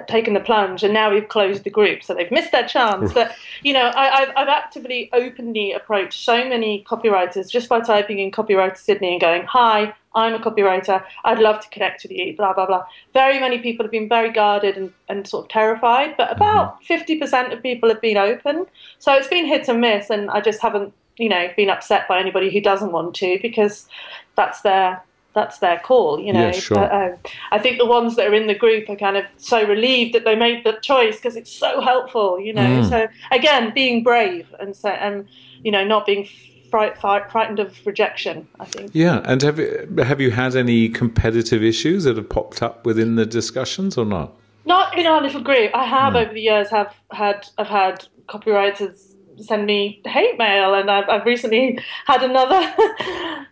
taken 0.07 0.35
the 0.35 0.41
plunge. 0.41 0.83
And 0.83 0.95
now 0.95 1.13
we've 1.13 1.29
closed 1.29 1.65
the 1.65 1.71
group 1.71 2.03
so 2.03 2.15
they've 2.15 2.31
missed 2.31 2.53
their 2.53 2.67
chance. 2.67 3.13
But 3.13 3.35
you 3.63 3.73
know 3.73 3.91
I, 3.95 4.33
have 4.37 4.49
actively 4.49 5.11
openly 5.13 5.73
approached 5.73 6.25
so 6.25 6.49
many 6.49 6.85
copywriters 6.89 7.51
just 7.51 7.69
by 7.69 7.81
typing 7.81 8.19
in 8.19 8.31
copywriter 8.31 8.77
sydney 8.77 9.13
and 9.13 9.21
going 9.21 9.45
hi 9.45 9.95
i'm 10.15 10.35
a 10.35 10.39
copywriter. 10.39 11.03
I'd 11.25 11.39
love 11.39 11.61
to 11.61 11.69
connect 11.71 12.03
with 12.03 12.13
you 12.13 12.37
blah 12.37 12.53
blah 12.53 12.67
blah. 12.67 12.85
Very 13.13 13.41
many 13.41 13.59
people 13.59 13.85
have 13.85 13.93
been 13.93 14.09
very 14.09 14.33
guarded 14.33 14.77
and, 14.77 14.93
and 15.09 15.27
sort 15.27 15.47
of 15.47 15.51
terrified 15.51 16.17
but 16.17 16.31
about 16.31 16.81
mm-hmm. 16.83 17.23
50% 17.23 17.53
of 17.53 17.63
people 17.63 17.89
have 17.89 18.01
been 18.01 18.17
open. 18.17 18.67
So 18.99 19.13
it's 19.15 19.29
been 19.29 19.47
hit 19.47 19.69
and 19.69 19.81
miss 19.81 20.11
and 20.11 20.31
i 20.31 20.41
just 20.41 20.61
haven't 20.61 20.93
you 21.17 21.29
know 21.29 21.49
been 21.57 21.71
upset 21.71 22.09
by 22.09 22.19
anybody 22.19 22.51
who 22.51 22.61
doesn't 22.61 22.93
want 22.93 23.15
to 23.15 23.39
because 23.43 23.87
that's 24.37 24.61
their 24.63 25.03
that's 25.35 25.59
their 25.59 25.79
call, 25.79 26.21
you 26.21 26.33
know. 26.33 26.47
Yeah, 26.47 26.53
sure. 26.53 26.77
But, 26.77 26.93
uh, 26.93 27.17
I 27.51 27.59
think 27.59 27.79
the 27.79 27.87
ones 27.87 28.17
that 28.17 28.27
are 28.27 28.35
in 28.35 28.47
the 28.47 28.55
group 28.55 28.89
are 28.89 28.97
kind 28.97 29.17
of 29.17 29.25
so 29.39 29.67
relieved 29.67 30.15
that 30.15 30.25
they 30.25 30.35
made 30.35 30.65
the 30.65 30.73
choice 30.83 31.17
because 31.17 31.37
it's 31.37 31.51
so 31.51 31.81
helpful, 31.81 32.39
you 32.39 32.53
know. 32.53 32.83
Mm. 32.83 32.89
So 32.89 33.09
again, 33.31 33.73
being 33.75 34.03
brave 34.03 34.53
and 34.61 34.77
so 34.77 34.91
and 34.91 35.27
you 35.65 35.73
know 35.73 35.85
not 35.85 36.07
being 36.07 36.29
fright, 36.71 36.99
fright, 36.99 37.31
frightened 37.31 37.59
of 37.59 37.79
rejection. 37.87 38.47
I 38.61 38.65
think. 38.65 38.91
Yeah, 38.95 39.23
and 39.25 39.43
have 39.43 39.59
you, 39.59 39.89
have 39.99 40.21
you 40.21 40.31
had 40.31 40.57
any 40.57 40.89
competitive 40.89 41.63
issues 41.63 42.05
that 42.05 42.17
have 42.17 42.29
popped 42.29 42.63
up 42.63 42.85
within 42.85 43.17
the 43.17 43.27
discussions 43.27 43.97
or 43.97 44.05
not? 44.05 44.33
Not 44.65 44.97
in 44.97 45.07
our 45.07 45.21
little 45.21 45.43
group. 45.43 45.71
I 45.75 45.85
have 45.85 46.13
mm. 46.13 46.25
over 46.25 46.33
the 46.33 46.41
years 46.41 46.71
have 46.71 46.95
had 47.11 47.47
I've 47.59 47.69
had 47.69 48.07
copywriters 48.29 49.12
send 49.43 49.67
me 49.67 50.01
hate 50.05 50.39
mail, 50.39 50.75
and 50.75 50.91
I've, 50.91 51.09
I've 51.09 51.27
recently 51.27 51.79
had 52.07 52.23
another 52.23 52.55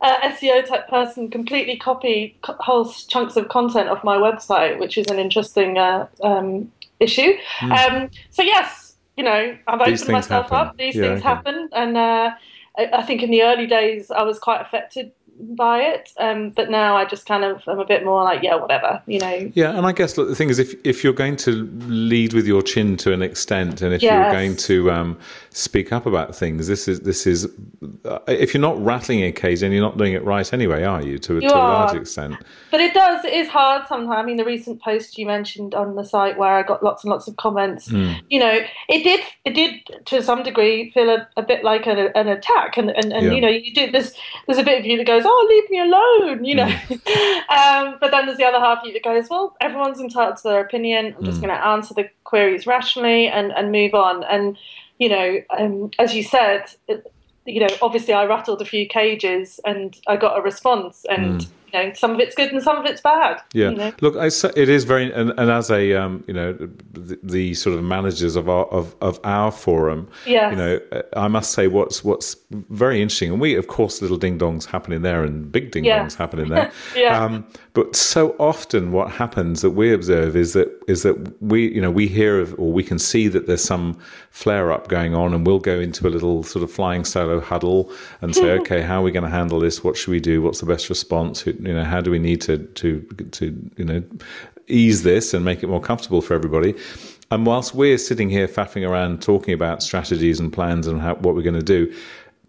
uh, 0.01 0.21
SEO 0.31 0.67
type 0.67 0.89
person 0.89 1.31
completely 1.31 1.77
copy 1.77 2.37
whole 2.45 2.91
chunks 2.91 3.37
of 3.37 3.49
content 3.49 3.89
off 3.89 4.05
my 4.05 4.17
website, 4.17 4.79
which 4.79 4.97
is 4.97 5.07
an 5.09 5.19
interesting 5.19 5.79
uh, 5.79 6.07
um, 6.23 6.71
issue. 6.99 7.33
Mm. 7.61 8.05
Um, 8.05 8.11
so 8.31 8.43
yes, 8.43 8.97
you 9.17 9.25
know, 9.25 9.57
I've 9.67 9.81
opened 9.81 10.09
myself 10.09 10.51
happen. 10.51 10.69
up. 10.69 10.77
These 10.77 10.97
yeah, 10.97 11.03
things 11.03 11.19
okay. 11.21 11.29
happen, 11.29 11.69
and 11.73 11.97
uh, 11.97 12.31
I, 12.79 12.91
I 12.93 13.03
think 13.03 13.23
in 13.23 13.31
the 13.31 13.43
early 13.43 13.67
days 13.67 14.11
I 14.11 14.23
was 14.23 14.39
quite 14.39 14.61
affected 14.61 15.13
by 15.41 15.81
it. 15.81 16.11
Um, 16.19 16.51
but 16.51 16.71
now 16.71 16.97
I 16.97 17.05
just 17.05 17.27
kind 17.27 17.45
of 17.45 17.63
am 17.67 17.79
a 17.79 17.85
bit 17.85 18.05
more 18.05 18.23
like, 18.25 18.43
yeah, 18.43 18.57
whatever, 18.57 19.03
you 19.07 19.19
know. 19.19 19.51
Yeah, 19.55 19.77
and 19.77 19.87
I 19.87 19.93
guess 19.93 20.17
look, 20.17 20.29
the 20.29 20.35
thing 20.35 20.51
is, 20.51 20.59
if 20.59 20.75
if 20.85 21.03
you're 21.03 21.13
going 21.13 21.37
to 21.37 21.67
lead 21.87 22.33
with 22.33 22.47
your 22.47 22.63
chin 22.63 22.97
to 22.99 23.13
an 23.13 23.23
extent, 23.23 23.83
and 23.83 23.95
if 23.95 24.03
yes. 24.03 24.13
you're 24.13 24.33
going 24.33 24.57
to 24.57 24.91
um, 24.91 25.19
speak 25.51 25.93
up 25.93 26.07
about 26.07 26.35
things, 26.35 26.67
this 26.67 26.89
is 26.89 27.01
this 27.01 27.27
is 27.27 27.49
uh, 28.05 28.19
if 28.29 28.55
you're 28.55 28.61
not 28.61 28.83
rattling 28.85 29.23
a 29.23 29.33
cage, 29.33 29.61
then 29.61 29.73
you're 29.73 29.83
not 29.83 29.99
doing 29.99 30.13
it 30.13 30.25
right 30.25 30.53
anyway, 30.53 30.83
are 30.85 31.03
you? 31.03 31.19
To, 31.19 31.35
you 31.35 31.41
to 31.41 31.55
are. 31.55 31.59
a 31.59 31.85
large 31.85 31.97
extent. 31.97 32.37
But 32.71 32.81
it 32.81 32.95
does. 32.95 33.25
It 33.25 33.33
is 33.33 33.49
hard 33.49 33.87
sometimes. 33.87 34.19
I 34.19 34.23
mean, 34.23 34.37
the 34.37 34.45
recent 34.45 34.81
post 34.81 35.19
you 35.19 35.27
mentioned 35.27 35.75
on 35.75 35.97
the 35.97 36.05
site 36.05 36.39
where 36.39 36.55
I 36.55 36.63
got 36.63 36.83
lots 36.83 37.05
and 37.05 37.11
lots 37.11 37.29
of 37.29 37.37
comments. 37.37 37.89
Mm. 37.89 38.21
You 38.29 38.41
know, 38.41 38.61
it 38.89 39.03
did 39.03 39.21
it 39.45 39.55
did 39.55 40.07
to 40.07 40.23
some 40.23 40.43
degree 40.43 40.91
feel 40.91 41.11
a, 41.11 41.29
a 41.37 41.43
bit 41.43 41.65
like 41.65 41.87
an, 41.87 42.11
an 42.15 42.29
attack, 42.29 42.77
and 42.77 42.91
and, 42.91 43.13
and 43.13 43.27
yeah. 43.27 43.33
you 43.33 43.41
know, 43.41 43.49
you 43.49 43.73
do 43.75 43.91
there's 43.91 44.13
there's 44.47 44.59
a 44.59 44.65
bit 44.65 44.79
of 44.79 44.87
you 44.87 44.97
that 44.99 45.07
goes, 45.07 45.25
oh, 45.31 45.47
leave 45.49 45.71
me 45.71 45.79
alone, 45.79 46.45
you 46.45 46.55
know. 46.55 46.67
Mm. 46.67 47.51
um, 47.51 47.99
but 48.01 48.11
then 48.11 48.27
there's 48.27 48.39
the 48.39 48.45
other 48.45 48.59
half 48.59 48.79
of 48.81 48.87
you 48.87 48.93
that 48.93 49.05
goes, 49.05 49.29
well, 49.29 49.57
everyone's 49.61 50.01
entitled 50.01 50.37
to 50.39 50.43
their 50.45 50.61
opinion. 50.61 51.15
I'm 51.19 51.25
just 51.25 51.39
mm. 51.39 51.47
going 51.47 51.57
to 51.57 51.67
answer 51.67 51.95
the 51.95 52.11
queries 52.25 52.67
rationally 52.67 53.29
and, 53.29 53.53
and 53.53 53.73
move 53.73 53.95
on. 53.95 54.25
And, 54.25 54.59
you 54.99 55.09
know, 55.09 55.39
um, 55.57 55.91
as 55.99 56.15
you 56.15 56.23
said, 56.23 56.65
it, 56.89 57.13
you 57.47 57.61
know, 57.61 57.69
obviously 57.81 58.15
I 58.15 58.25
rattled 58.25 58.61
a 58.61 58.65
few 58.65 58.87
cages 58.87 59.61
and 59.65 59.97
I 60.07 60.17
got 60.17 60.39
a 60.39 60.43
response. 60.43 61.07
And, 61.09 61.41
mm 61.41 61.49
you 61.73 61.79
know, 61.83 61.93
some 61.95 62.13
of 62.13 62.21
it's 62.21 62.35
good 62.35 62.53
and 62.53 62.63
some 62.63 62.77
of 62.77 62.87
it's 62.87 63.01
bad. 63.01 63.41
Yeah. 63.53 63.71
You 63.71 63.77
know? 63.77 63.93
Look, 64.01 64.17
I, 64.17 64.27
it 64.27 64.69
is 64.69 64.85
very, 64.85 65.13
and, 65.13 65.31
and 65.31 65.51
as 65.51 65.71
a, 65.71 65.95
um, 65.95 66.25
you 66.27 66.35
know, 66.35 66.53
the, 66.53 67.19
the, 67.23 67.55
sort 67.55 67.77
of 67.77 67.85
managers 67.85 68.37
of 68.37 68.49
our 68.49 68.67
of, 68.67 68.95
of 69.01 69.19
our 69.25 69.51
forum, 69.51 70.09
yes. 70.27 70.53
you 70.53 70.57
know, 70.57 70.81
I 71.17 71.29
must 71.29 71.53
say 71.53 71.67
what's 71.67 72.05
what's 72.05 72.37
very 72.51 73.03
interesting, 73.03 73.33
and 73.33 73.41
we, 73.41 73.55
of 73.55 73.67
course, 73.67 74.01
little 74.01 74.17
ding 74.17 74.39
dongs 74.39 74.67
happening 74.67 75.03
there 75.03 75.25
and 75.25 75.51
big 75.51 75.73
ding 75.73 75.85
dongs 75.85 75.87
yeah. 76.13 76.17
happening 76.17 76.49
there. 76.49 76.71
yeah. 76.97 77.23
Um, 77.23 77.47
but 77.73 77.95
so 77.97 78.35
often, 78.39 78.93
what 78.93 79.11
happens 79.11 79.63
that 79.63 79.71
we 79.71 79.93
observe 79.93 80.37
is 80.37 80.53
that 80.55 80.69
is 80.89 81.03
that 81.03 81.43
we, 81.43 81.73
you 81.73 81.81
know, 81.81 81.91
we 81.91 82.09
hear 82.09 82.41
of 82.41 82.59
or 82.59 82.73
we 82.73 82.83
can 82.83 82.99
see 82.99 83.29
that 83.29 83.47
there's 83.47 83.65
some 83.65 83.99
flare 84.31 84.73
up 84.73 84.89
going 84.89 85.15
on, 85.15 85.35
and 85.35 85.47
we'll 85.47 85.59
go 85.59 85.79
into 85.79 86.07
a 86.07 86.11
little 86.11 86.43
sort 86.43 86.63
of 86.63 86.71
flying 86.71 87.05
solo 87.05 87.41
huddle 87.41 87.93
and 88.21 88.35
say, 88.35 88.53
okay, 88.53 88.81
how 88.81 89.01
are 89.01 89.03
we 89.03 89.11
going 89.11 89.25
to 89.25 89.31
handle 89.31 89.61
this? 89.61 89.85
What 89.85 89.97
should 89.97 90.11
we 90.11 90.21
do? 90.21 90.43
What's 90.43 90.61
the 90.61 90.67
best 90.67 90.89
response? 90.89 91.43
You 91.63 91.75
know, 91.75 91.85
how 91.85 92.01
do 92.01 92.11
we 92.11 92.19
need 92.19 92.41
to 92.43 92.59
to 92.59 93.01
to 93.33 93.71
you 93.77 93.85
know 93.85 94.03
ease 94.67 95.03
this 95.03 95.35
and 95.35 95.45
make 95.45 95.63
it 95.63 95.69
more 95.69 95.81
comfortable 95.81 96.21
for 96.21 96.35
everybody? 96.35 96.75
And 97.31 97.47
whilst 97.47 97.75
we're 97.75 97.99
sitting 97.99 98.29
here 98.29 98.49
faffing 98.49 98.89
around 98.89 99.23
talking 99.23 99.55
about 99.55 99.83
strategies 99.83 100.41
and 100.41 100.53
plans 100.53 100.87
and 100.87 101.01
how, 101.01 101.15
what 101.17 101.37
we're 101.37 101.43
going 101.43 101.55
to 101.55 101.63
do, 101.63 101.93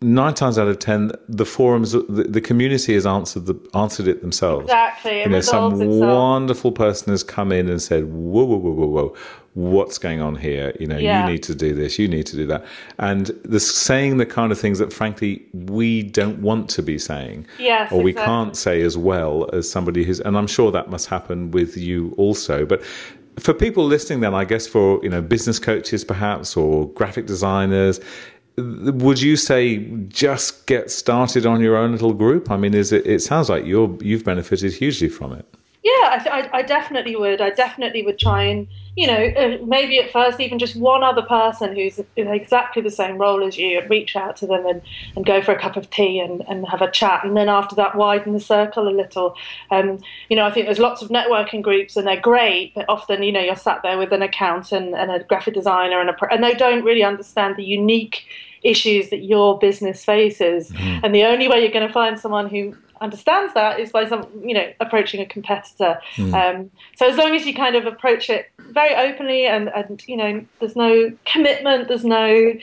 nine 0.02 0.34
times 0.34 0.58
out 0.58 0.67
of 0.67 0.80
ten, 0.80 1.12
the 1.30 1.45
forums, 1.45 1.91
the, 1.91 2.02
the 2.02 2.41
community 2.41 2.93
has 2.95 3.06
answered 3.06 3.45
the 3.45 3.56
answered 3.74 4.08
it 4.08 4.21
themselves. 4.21 4.65
Exactly. 4.65 5.12
It 5.12 5.26
you 5.28 5.32
know, 5.32 5.41
some 5.41 5.74
itself. 5.74 5.89
wonderful 5.89 6.71
person 6.71 7.12
has 7.12 7.24
come 7.24 7.52
in 7.52 7.69
and 7.69 7.82
said, 7.82 8.06
"Whoa, 8.06 8.43
whoa, 8.43 8.58
whoa, 8.58 8.71
whoa, 8.71 8.88
whoa! 8.88 9.15
What's 9.53 9.97
going 9.97 10.21
on 10.21 10.35
here? 10.35 10.73
You 10.79 10.87
know, 10.87 10.97
yeah. 10.97 11.25
you 11.25 11.31
need 11.31 11.43
to 11.43 11.55
do 11.55 11.73
this, 11.73 11.99
you 11.99 12.07
need 12.07 12.25
to 12.27 12.35
do 12.35 12.45
that," 12.47 12.65
and 12.99 13.27
the 13.43 13.59
saying 13.59 14.17
the 14.17 14.25
kind 14.25 14.51
of 14.51 14.59
things 14.59 14.79
that, 14.79 14.93
frankly, 14.93 15.45
we 15.53 16.03
don't 16.03 16.41
want 16.41 16.69
to 16.71 16.81
be 16.81 16.97
saying, 16.97 17.47
yes, 17.59 17.91
or 17.91 18.01
we 18.01 18.13
can't 18.13 18.55
say 18.55 18.81
as 18.81 18.97
well 18.97 19.49
as 19.53 19.69
somebody 19.69 20.03
who's. 20.03 20.19
And 20.19 20.37
I'm 20.37 20.47
sure 20.47 20.71
that 20.71 20.89
must 20.89 21.07
happen 21.07 21.51
with 21.51 21.75
you 21.77 22.13
also, 22.17 22.65
but 22.65 22.81
for 23.39 23.53
people 23.53 23.85
listening 23.85 24.19
then 24.19 24.33
i 24.33 24.43
guess 24.43 24.67
for 24.67 24.99
you 25.01 25.09
know 25.09 25.21
business 25.21 25.57
coaches 25.57 26.03
perhaps 26.03 26.57
or 26.57 26.89
graphic 26.89 27.25
designers 27.25 28.01
would 28.57 29.21
you 29.21 29.37
say 29.37 29.77
just 30.07 30.67
get 30.67 30.91
started 30.91 31.45
on 31.45 31.61
your 31.61 31.77
own 31.77 31.91
little 31.91 32.13
group? 32.13 32.51
I 32.51 32.57
mean, 32.57 32.73
is 32.73 32.91
it? 32.91 33.05
It 33.07 33.21
sounds 33.21 33.49
like 33.49 33.65
you're 33.65 33.97
you've 34.01 34.23
benefited 34.23 34.73
hugely 34.73 35.09
from 35.09 35.33
it. 35.33 35.45
Yeah, 35.84 35.91
I, 36.32 36.50
I, 36.54 36.62
definitely 36.62 37.15
would. 37.15 37.41
I 37.41 37.50
definitely 37.50 38.04
would 38.04 38.20
try 38.20 38.44
and, 38.44 38.67
you 38.96 39.08
know, 39.08 39.26
uh, 39.36 39.58
maybe 39.65 39.98
at 39.98 40.12
first 40.12 40.39
even 40.39 40.60
just 40.60 40.76
one 40.76 41.02
other 41.02 41.24
person 41.24 41.76
who's 41.76 42.00
in 42.15 42.28
exactly 42.28 42.84
the 42.84 42.91
same 42.91 43.17
role 43.17 43.44
as 43.44 43.58
you 43.58 43.80
and 43.80 43.89
reach 43.89 44.15
out 44.15 44.36
to 44.38 44.46
them 44.46 44.63
and, 44.67 44.84
and 45.15 45.26
go 45.26 45.41
for 45.41 45.54
a 45.54 45.60
cup 45.60 45.78
of 45.78 45.89
tea 45.89 46.20
and, 46.20 46.44
and 46.48 46.67
have 46.67 46.84
a 46.84 46.91
chat. 46.91 47.26
And 47.26 47.36
then 47.36 47.50
after 47.50 47.76
that, 47.78 47.96
widen 47.96 48.34
the 48.34 48.39
circle 48.39 48.88
a 48.88 48.94
little. 48.94 49.36
Um, 49.72 49.98
you 50.30 50.36
know, 50.36 50.46
I 50.46 50.52
think 50.52 50.67
there's 50.67 50.78
lots 50.78 51.02
of 51.02 51.10
networking 51.10 51.63
groups 51.63 51.98
and 51.98 52.06
they're 52.06 52.22
great, 52.22 52.76
but 52.76 52.86
often, 52.88 53.24
you 53.24 53.32
know, 53.32 53.41
you're 53.41 53.56
sat 53.56 53.82
there 53.82 53.98
with 53.98 54.12
an 54.12 54.22
accountant 54.22 54.94
and 54.94 55.10
a 55.10 55.24
graphic 55.24 55.56
designer 55.56 56.00
and, 56.00 56.12
a, 56.12 56.32
and 56.32 56.44
they 56.44 56.54
don't 56.54 56.84
really 56.84 57.04
understand 57.04 57.56
the 57.56 57.63
unique 57.63 58.26
issues 58.63 59.10
that 59.10 59.24
your 59.24 59.58
business 59.60 60.04
faces. 60.06 60.69
Mm-hmm. 60.71 61.06
And 61.06 61.15
the 61.15 61.24
only 61.24 61.47
way 61.47 61.62
you're 61.62 61.71
going 61.71 61.88
to 61.88 61.93
find 61.93 62.19
someone 62.19 62.50
who 62.50 62.76
understands 63.02 63.54
that 63.56 63.80
is 63.80 63.91
by 63.91 64.08
some, 64.08 64.28
you 64.45 64.54
know, 64.54 64.71
approaching 64.80 65.19
a 65.19 65.26
competitor. 65.26 66.00
Mm. 66.15 66.34
Um, 66.34 66.71
so 66.95 67.08
as 67.08 67.17
long 67.17 67.36
as 67.36 67.45
you 67.47 67.54
kind 67.54 67.76
of 67.76 67.86
approach 67.88 68.30
it 68.30 68.52
very 68.60 68.93
openly 68.95 69.47
and, 69.47 69.69
and, 69.69 70.08
you 70.08 70.15
know, 70.15 70.45
there's 70.60 70.76
no 70.76 71.12
commitment, 71.26 71.88
there's 71.88 72.06
no, 72.06 72.54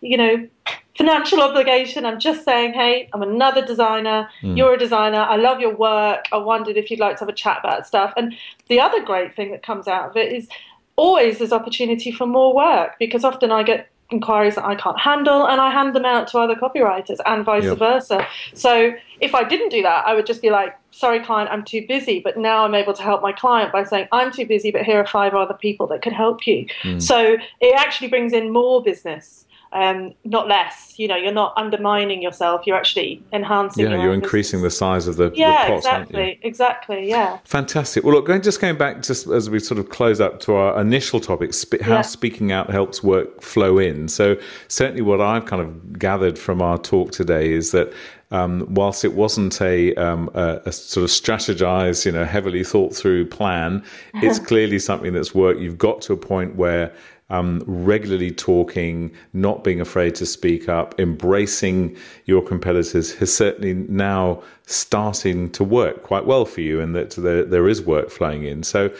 you 0.00 0.16
know, 0.16 0.48
financial 0.96 1.42
obligation. 1.42 2.06
I'm 2.06 2.20
just 2.20 2.44
saying, 2.44 2.74
hey, 2.74 3.08
I'm 3.12 3.22
another 3.22 3.64
designer. 3.64 4.28
Mm. 4.42 4.56
You're 4.56 4.74
a 4.74 4.78
designer. 4.78 5.18
I 5.18 5.36
love 5.36 5.60
your 5.60 5.74
work. 5.74 6.26
I 6.32 6.36
wondered 6.36 6.76
if 6.76 6.90
you'd 6.90 7.00
like 7.00 7.16
to 7.16 7.20
have 7.20 7.28
a 7.28 7.32
chat 7.32 7.58
about 7.60 7.86
stuff. 7.86 8.12
And 8.16 8.34
the 8.68 8.80
other 8.80 9.02
great 9.04 9.34
thing 9.34 9.50
that 9.50 9.64
comes 9.64 9.88
out 9.88 10.10
of 10.10 10.16
it 10.16 10.32
is 10.32 10.48
always 10.94 11.38
there's 11.38 11.52
opportunity 11.52 12.10
for 12.10 12.26
more 12.26 12.54
work 12.54 12.98
because 12.98 13.24
often 13.24 13.50
I 13.52 13.62
get 13.62 13.88
inquiries 14.10 14.54
that 14.54 14.64
I 14.64 14.74
can't 14.74 14.98
handle 14.98 15.46
and 15.46 15.60
I 15.60 15.70
hand 15.70 15.94
them 15.94 16.04
out 16.04 16.28
to 16.28 16.38
other 16.38 16.54
copywriters 16.54 17.18
and 17.26 17.44
vice 17.44 17.64
yep. 17.64 17.78
versa. 17.78 18.26
So 18.54 18.92
if 19.20 19.34
I 19.34 19.44
didn't 19.44 19.68
do 19.68 19.82
that, 19.82 20.06
I 20.06 20.14
would 20.14 20.24
just 20.24 20.40
be 20.40 20.50
like, 20.50 20.74
sorry, 20.92 21.20
client, 21.20 21.50
I'm 21.50 21.64
too 21.64 21.86
busy. 21.86 22.20
But 22.20 22.38
now 22.38 22.64
I'm 22.64 22.74
able 22.74 22.94
to 22.94 23.02
help 23.02 23.20
my 23.20 23.32
client 23.32 23.70
by 23.70 23.84
saying, 23.84 24.08
I'm 24.12 24.32
too 24.32 24.46
busy, 24.46 24.70
but 24.70 24.82
here 24.82 24.98
are 24.98 25.06
five 25.06 25.34
other 25.34 25.54
people 25.54 25.86
that 25.88 26.00
could 26.00 26.14
help 26.14 26.46
you. 26.46 26.66
Mm. 26.82 27.02
So 27.02 27.36
it 27.60 27.74
actually 27.76 28.08
brings 28.08 28.32
in 28.32 28.50
more 28.52 28.82
business 28.82 29.44
um, 29.72 30.14
not 30.24 30.48
less. 30.48 30.98
You 30.98 31.08
know, 31.08 31.16
you're 31.16 31.32
not 31.32 31.52
undermining 31.56 32.22
yourself. 32.22 32.66
You're 32.66 32.76
actually 32.76 33.22
enhancing. 33.32 33.84
Yeah, 33.84 34.02
you're 34.02 34.14
increasing 34.14 34.58
business. 34.58 34.74
the 34.74 34.78
size 34.78 35.06
of 35.06 35.16
the 35.16 35.30
yeah, 35.34 35.68
the 35.68 35.76
exactly, 35.76 36.40
exactly, 36.42 37.08
yeah. 37.08 37.38
Fantastic. 37.44 38.04
Well, 38.04 38.14
look, 38.14 38.26
going 38.26 38.42
just 38.42 38.60
going 38.60 38.78
back 38.78 39.02
just 39.02 39.26
as 39.26 39.50
we 39.50 39.58
sort 39.58 39.78
of 39.78 39.90
close 39.90 40.20
up 40.20 40.40
to 40.40 40.54
our 40.54 40.80
initial 40.80 41.20
topic, 41.20 41.52
sp- 41.54 41.82
how 41.82 41.96
yeah. 41.96 42.02
speaking 42.02 42.52
out 42.52 42.70
helps 42.70 43.02
work 43.02 43.42
flow 43.42 43.78
in. 43.78 44.08
So 44.08 44.36
certainly, 44.68 45.02
what 45.02 45.20
I've 45.20 45.46
kind 45.46 45.62
of 45.62 45.98
gathered 45.98 46.38
from 46.38 46.62
our 46.62 46.78
talk 46.78 47.12
today 47.12 47.52
is 47.52 47.72
that. 47.72 47.92
Um, 48.30 48.66
whilst 48.74 49.06
it 49.06 49.14
wasn't 49.14 49.58
a, 49.62 49.94
um, 49.94 50.28
a, 50.34 50.60
a, 50.66 50.72
sort 50.72 51.04
of 51.04 51.10
strategized, 51.10 52.04
you 52.04 52.12
know, 52.12 52.26
heavily 52.26 52.62
thought 52.62 52.94
through 52.94 53.24
plan, 53.26 53.82
it's 54.16 54.38
clearly 54.38 54.78
something 54.78 55.14
that's 55.14 55.34
worked. 55.34 55.60
You've 55.60 55.78
got 55.78 56.02
to 56.02 56.12
a 56.12 56.16
point 56.18 56.56
where 56.56 56.92
um, 57.30 57.62
regularly 57.66 58.30
talking, 58.30 59.12
not 59.32 59.62
being 59.62 59.80
afraid 59.80 60.14
to 60.16 60.26
speak 60.26 60.68
up, 60.68 60.98
embracing 60.98 61.96
your 62.24 62.42
competitors 62.42 63.14
has 63.14 63.34
certainly 63.34 63.74
now 63.74 64.42
starting 64.66 65.50
to 65.50 65.64
work 65.64 66.02
quite 66.02 66.24
well 66.24 66.44
for 66.44 66.62
you, 66.62 66.80
and 66.80 66.94
that 66.94 67.10
there, 67.10 67.44
there 67.44 67.68
is 67.68 67.82
work 67.82 68.10
flowing 68.10 68.44
in. 68.44 68.62
So, 68.62 68.90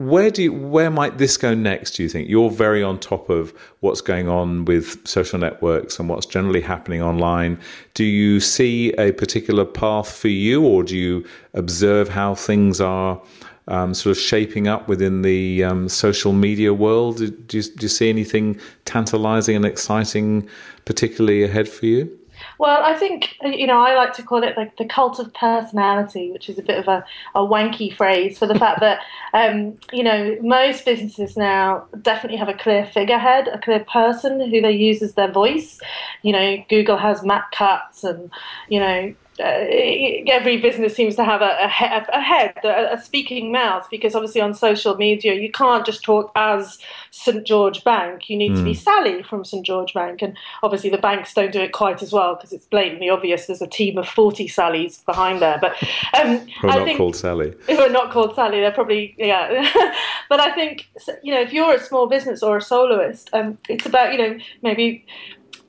where 0.00 0.30
do 0.30 0.44
you, 0.44 0.52
where 0.52 0.90
might 0.90 1.18
this 1.18 1.36
go 1.36 1.52
next? 1.52 1.90
Do 1.90 2.02
you 2.02 2.08
think 2.08 2.26
you're 2.26 2.50
very 2.50 2.82
on 2.82 2.98
top 2.98 3.28
of 3.28 3.52
what's 3.80 4.00
going 4.00 4.28
on 4.28 4.64
with 4.64 5.06
social 5.06 5.38
networks 5.38 5.98
and 5.98 6.08
what's 6.08 6.24
generally 6.24 6.62
happening 6.62 7.02
online? 7.02 7.60
Do 7.92 8.04
you 8.04 8.40
see 8.40 8.94
a 8.94 9.12
particular 9.12 9.66
path 9.66 10.10
for 10.10 10.28
you, 10.28 10.64
or 10.64 10.84
do 10.84 10.96
you 10.96 11.26
observe 11.52 12.08
how 12.08 12.34
things 12.34 12.80
are? 12.80 13.20
um, 13.68 13.94
sort 13.94 14.16
of 14.16 14.20
shaping 14.20 14.66
up 14.66 14.88
within 14.88 15.22
the 15.22 15.62
um, 15.62 15.88
social 15.88 16.32
media 16.32 16.74
world? 16.74 17.18
Do 17.18 17.24
you, 17.26 17.62
do 17.62 17.82
you 17.82 17.88
see 17.88 18.08
anything 18.08 18.58
tantalizing 18.84 19.54
and 19.54 19.64
exciting, 19.64 20.48
particularly 20.86 21.44
ahead 21.44 21.68
for 21.68 21.86
you? 21.86 22.19
Well, 22.60 22.84
I 22.84 22.92
think 22.92 23.38
you 23.42 23.66
know 23.66 23.80
I 23.80 23.94
like 23.94 24.12
to 24.16 24.22
call 24.22 24.42
it 24.42 24.54
like 24.54 24.76
the 24.76 24.84
cult 24.84 25.18
of 25.18 25.32
personality, 25.32 26.30
which 26.30 26.50
is 26.50 26.58
a 26.58 26.62
bit 26.62 26.78
of 26.78 26.88
a, 26.88 27.02
a 27.34 27.40
wanky 27.40 27.96
phrase 27.96 28.38
for 28.38 28.46
the 28.46 28.58
fact 28.58 28.80
that 28.80 29.00
um, 29.32 29.78
you 29.94 30.02
know 30.02 30.36
most 30.42 30.84
businesses 30.84 31.38
now 31.38 31.86
definitely 32.02 32.36
have 32.36 32.50
a 32.50 32.54
clear 32.54 32.84
figurehead, 32.84 33.48
a 33.48 33.58
clear 33.58 33.82
person 33.90 34.46
who 34.50 34.60
they 34.60 34.72
use 34.72 35.00
as 35.00 35.14
their 35.14 35.32
voice. 35.32 35.80
You 36.20 36.32
know, 36.32 36.62
Google 36.68 36.98
has 36.98 37.22
Matt 37.22 37.50
Cutts, 37.50 38.04
and 38.04 38.30
you 38.68 38.78
know 38.78 39.14
every 39.40 40.58
business 40.58 40.94
seems 40.94 41.16
to 41.16 41.24
have 41.24 41.40
a, 41.40 41.44
a, 41.44 42.06
a 42.12 42.20
head, 42.20 42.56
a, 42.64 42.94
a, 42.94 43.02
speaking 43.02 43.50
mouth, 43.50 43.86
because 43.90 44.14
obviously 44.14 44.40
on 44.40 44.54
social 44.54 44.96
media 44.96 45.34
you 45.34 45.50
can't 45.50 45.86
just 45.86 46.02
talk 46.02 46.30
as 46.36 46.78
St 47.10 47.46
George 47.46 47.82
Bank. 47.84 48.28
You 48.28 48.36
need 48.36 48.52
mm. 48.52 48.56
to 48.56 48.62
be 48.64 48.74
hmm. 48.74 48.78
Sally 48.78 49.22
from 49.22 49.44
St 49.44 49.64
George 49.64 49.94
Bank, 49.94 50.22
and 50.22 50.36
obviously 50.62 50.90
the 50.90 50.98
banks 50.98 51.32
don't 51.34 51.52
do 51.52 51.60
it 51.60 51.72
quite 51.72 52.02
as 52.02 52.12
well 52.12 52.34
because 52.34 52.52
it's 52.52 52.66
blatantly 52.66 53.08
obvious 53.08 53.46
there's 53.46 53.62
a 53.62 53.66
team 53.66 53.98
of 53.98 54.08
forty 54.08 54.46
Sallys 54.46 55.04
behind 55.04 55.40
there. 55.40 55.58
But 55.60 55.72
um, 56.14 56.46
I 56.62 56.76
not 56.76 56.84
think, 56.84 56.98
called 56.98 57.16
Sally. 57.16 57.54
Who 57.66 57.78
are 57.78 57.88
not 57.88 58.12
called 58.12 58.34
Sally? 58.34 58.60
They're 58.60 58.72
probably 58.72 59.14
yeah. 59.18 59.70
but 60.28 60.40
I 60.40 60.52
think 60.54 60.88
you 61.22 61.34
know 61.34 61.40
if 61.40 61.52
you're 61.52 61.74
a 61.74 61.80
small 61.80 62.06
business 62.06 62.42
or 62.42 62.56
a 62.56 62.62
soloist, 62.62 63.30
um, 63.32 63.58
it's 63.68 63.86
about 63.86 64.12
you 64.12 64.18
know 64.18 64.38
maybe 64.62 65.04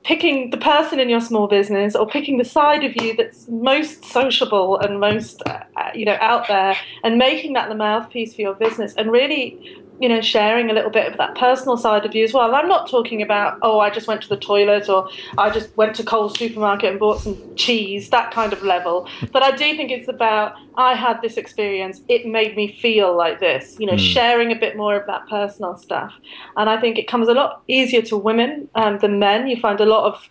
picking 0.04 0.50
the 0.50 0.56
person 0.56 0.98
in 0.98 1.08
your 1.08 1.20
small 1.20 1.46
business 1.46 1.94
or 1.94 2.06
picking 2.06 2.38
the 2.38 2.44
side 2.44 2.84
of 2.84 2.94
you 2.96 3.14
that's 3.16 3.46
most 3.48 4.04
sociable 4.04 4.78
and 4.78 4.98
most 4.98 5.42
uh, 5.46 5.60
you 5.94 6.04
know 6.04 6.16
out 6.20 6.48
there 6.48 6.76
and 7.04 7.18
making 7.18 7.52
that 7.52 7.68
the 7.68 7.74
mouthpiece 7.74 8.34
for 8.34 8.40
your 8.40 8.54
business 8.54 8.94
and 8.96 9.12
really 9.12 9.58
you 10.02 10.08
know, 10.08 10.20
sharing 10.20 10.68
a 10.68 10.72
little 10.72 10.90
bit 10.90 11.06
of 11.06 11.16
that 11.16 11.36
personal 11.36 11.76
side 11.76 12.04
of 12.04 12.12
you 12.12 12.24
as 12.24 12.32
well. 12.32 12.52
I'm 12.56 12.66
not 12.66 12.90
talking 12.90 13.22
about, 13.22 13.56
oh, 13.62 13.78
I 13.78 13.88
just 13.88 14.08
went 14.08 14.20
to 14.22 14.28
the 14.28 14.36
toilet 14.36 14.88
or 14.88 15.08
I 15.38 15.48
just 15.48 15.76
went 15.76 15.94
to 15.94 16.02
Coles 16.02 16.36
supermarket 16.36 16.90
and 16.90 16.98
bought 16.98 17.20
some 17.20 17.36
cheese, 17.54 18.10
that 18.10 18.32
kind 18.32 18.52
of 18.52 18.64
level. 18.64 19.08
But 19.30 19.44
I 19.44 19.52
do 19.52 19.76
think 19.76 19.92
it's 19.92 20.08
about, 20.08 20.56
I 20.74 20.96
had 20.96 21.22
this 21.22 21.36
experience, 21.36 22.00
it 22.08 22.26
made 22.26 22.56
me 22.56 22.76
feel 22.82 23.16
like 23.16 23.38
this, 23.38 23.76
you 23.78 23.86
know, 23.86 23.92
mm. 23.92 24.12
sharing 24.12 24.50
a 24.50 24.56
bit 24.56 24.76
more 24.76 24.96
of 24.96 25.06
that 25.06 25.28
personal 25.28 25.76
stuff. 25.76 26.12
And 26.56 26.68
I 26.68 26.80
think 26.80 26.98
it 26.98 27.06
comes 27.06 27.28
a 27.28 27.34
lot 27.34 27.62
easier 27.68 28.02
to 28.02 28.16
women 28.16 28.68
um, 28.74 28.98
than 28.98 29.20
men. 29.20 29.46
You 29.46 29.60
find 29.60 29.80
a 29.80 29.86
lot 29.86 30.12
of, 30.12 30.28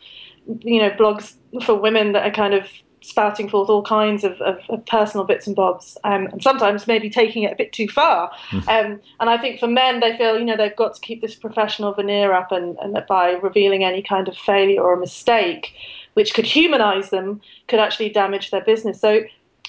you 0.64 0.82
know, 0.82 0.90
blogs 0.90 1.36
for 1.64 1.76
women 1.76 2.12
that 2.12 2.28
are 2.28 2.32
kind 2.32 2.54
of 2.54 2.68
spouting 3.02 3.50
forth 3.50 3.70
all 3.70 3.82
kinds 3.82 4.24
of, 4.24 4.40
of, 4.42 4.60
of 4.70 4.86
personal 4.86 5.26
bits 5.26 5.48
and 5.48 5.56
bobs, 5.56 5.98
um, 6.04 6.28
and 6.28 6.42
sometimes 6.42 6.88
maybe 6.88 7.10
taking 7.10 7.44
it 7.44 7.52
a 7.52 7.56
bit 7.56 7.74
too 7.74 7.88
far. 7.88 8.32
Mm. 8.52 8.68
Um, 8.68 9.02
and 9.20 9.30
I 9.30 9.38
think 9.38 9.60
for 9.60 9.68
men, 9.68 10.00
they 10.00 10.16
feel 10.16 10.38
you 10.40 10.46
know 10.46 10.58
they've 10.58 10.76
got 10.76 10.96
to 10.96 11.02
keep 11.02 11.22
this 11.22 11.36
professional 11.36 11.94
veneer 11.94 12.34
up, 12.34 12.52
and, 12.52 12.78
and 12.80 12.96
that 12.96 13.08
by 13.08 13.32
revealing 13.32 13.84
any 13.84 14.02
kind 14.02 14.28
of 14.28 14.38
failure 14.38 14.82
or 14.82 14.94
a 14.94 15.00
mistake, 15.00 15.74
which 16.14 16.34
could 16.34 16.46
humanize 16.46 17.10
them, 17.10 17.42
could 17.68 17.80
actually 17.80 18.10
damage 18.10 18.52
their 18.52 18.64
business. 18.64 19.02
So 19.02 19.22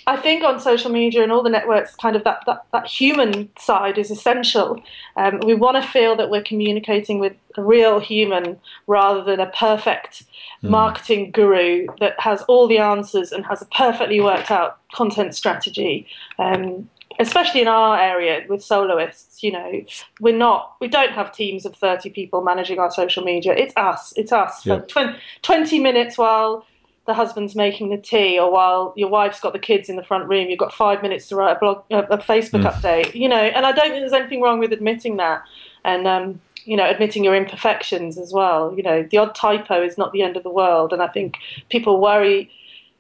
I 0.06 0.16
think 0.16 0.42
on 0.42 0.60
social 0.60 0.90
media 0.90 1.22
and 1.22 1.30
all 1.30 1.42
the 1.42 1.50
networks, 1.50 1.94
kind 1.94 2.16
of 2.16 2.24
that, 2.24 2.42
that, 2.46 2.64
that 2.72 2.86
human 2.86 3.50
side 3.58 3.98
is 3.98 4.10
essential. 4.10 4.82
Um, 5.16 5.40
we 5.44 5.54
want 5.54 5.82
to 5.82 5.88
feel 5.88 6.16
that 6.16 6.30
we're 6.30 6.42
communicating 6.42 7.18
with 7.18 7.34
a 7.56 7.62
real 7.62 8.00
human 8.00 8.58
rather 8.86 9.22
than 9.22 9.40
a 9.40 9.50
perfect 9.50 10.24
mm. 10.62 10.70
marketing 10.70 11.30
guru 11.30 11.86
that 12.00 12.18
has 12.18 12.42
all 12.42 12.66
the 12.66 12.78
answers 12.78 13.32
and 13.32 13.44
has 13.46 13.62
a 13.62 13.66
perfectly 13.66 14.20
worked 14.20 14.50
out 14.50 14.78
content 14.92 15.34
strategy. 15.34 16.06
Um, 16.38 16.88
especially 17.18 17.60
in 17.60 17.68
our 17.68 17.98
area 17.98 18.44
with 18.48 18.64
soloists, 18.64 19.42
you 19.42 19.52
know, 19.52 19.84
we're 20.20 20.36
not, 20.36 20.76
we 20.80 20.88
don't 20.88 21.12
have 21.12 21.32
teams 21.32 21.64
of 21.66 21.76
30 21.76 22.10
people 22.10 22.42
managing 22.42 22.78
our 22.78 22.90
social 22.90 23.22
media. 23.22 23.52
It's 23.52 23.74
us. 23.76 24.12
It's 24.16 24.32
us 24.32 24.62
for 24.62 24.80
20, 24.80 25.18
20 25.42 25.78
minutes 25.78 26.18
while 26.18 26.66
the 27.06 27.14
husband's 27.14 27.56
making 27.56 27.90
the 27.90 27.96
tea 27.96 28.38
or 28.38 28.50
while 28.50 28.92
your 28.96 29.08
wife's 29.08 29.40
got 29.40 29.52
the 29.52 29.58
kids 29.58 29.88
in 29.88 29.96
the 29.96 30.02
front 30.02 30.28
room 30.28 30.48
you've 30.48 30.58
got 30.58 30.72
five 30.72 31.02
minutes 31.02 31.28
to 31.28 31.36
write 31.36 31.56
a 31.56 31.58
blog 31.58 31.82
a 31.90 32.18
facebook 32.18 32.62
mm. 32.62 32.72
update 32.72 33.14
you 33.14 33.28
know 33.28 33.36
and 33.36 33.66
i 33.66 33.72
don't 33.72 33.90
think 33.90 34.00
there's 34.00 34.12
anything 34.12 34.40
wrong 34.40 34.58
with 34.58 34.72
admitting 34.72 35.16
that 35.16 35.42
and 35.84 36.06
um, 36.06 36.40
you 36.64 36.76
know 36.76 36.88
admitting 36.88 37.24
your 37.24 37.34
imperfections 37.34 38.18
as 38.18 38.32
well 38.32 38.72
you 38.76 38.82
know 38.82 39.06
the 39.10 39.16
odd 39.16 39.34
typo 39.34 39.82
is 39.82 39.98
not 39.98 40.12
the 40.12 40.22
end 40.22 40.36
of 40.36 40.42
the 40.42 40.50
world 40.50 40.92
and 40.92 41.02
i 41.02 41.08
think 41.08 41.36
people 41.68 42.00
worry 42.00 42.50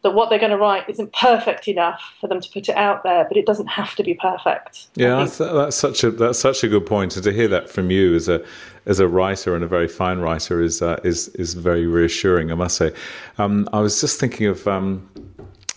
that 0.02 0.10
what 0.10 0.28
they're 0.28 0.38
going 0.38 0.50
to 0.50 0.58
write 0.58 0.88
isn't 0.88 1.12
perfect 1.12 1.68
enough 1.68 2.14
for 2.20 2.26
them 2.26 2.40
to 2.40 2.50
put 2.50 2.68
it 2.68 2.76
out 2.76 3.04
there, 3.04 3.24
but 3.24 3.36
it 3.36 3.46
doesn't 3.46 3.68
have 3.68 3.94
to 3.94 4.02
be 4.02 4.14
perfect. 4.14 4.88
Yeah, 4.96 5.16
that's, 5.16 5.38
that's, 5.38 5.76
such 5.76 6.02
a 6.02 6.10
that's 6.10 6.40
such 6.40 6.64
a 6.64 6.68
good 6.68 6.86
point, 6.86 7.14
and 7.14 7.24
to 7.24 7.32
hear 7.32 7.48
that 7.48 7.70
from 7.70 7.90
you 7.90 8.14
as 8.14 8.28
a 8.28 8.44
as 8.86 9.00
a 9.00 9.08
writer 9.08 9.54
and 9.54 9.62
a 9.62 9.66
very 9.66 9.88
fine 9.88 10.18
writer 10.18 10.60
is 10.60 10.82
uh, 10.82 11.00
is 11.04 11.28
is 11.28 11.54
very 11.54 11.86
reassuring. 11.86 12.50
I 12.50 12.54
must 12.54 12.76
say. 12.76 12.92
Um, 13.38 13.68
I 13.72 13.80
was 13.80 14.00
just 14.00 14.18
thinking 14.18 14.46
of. 14.46 14.66
Um, 14.66 15.08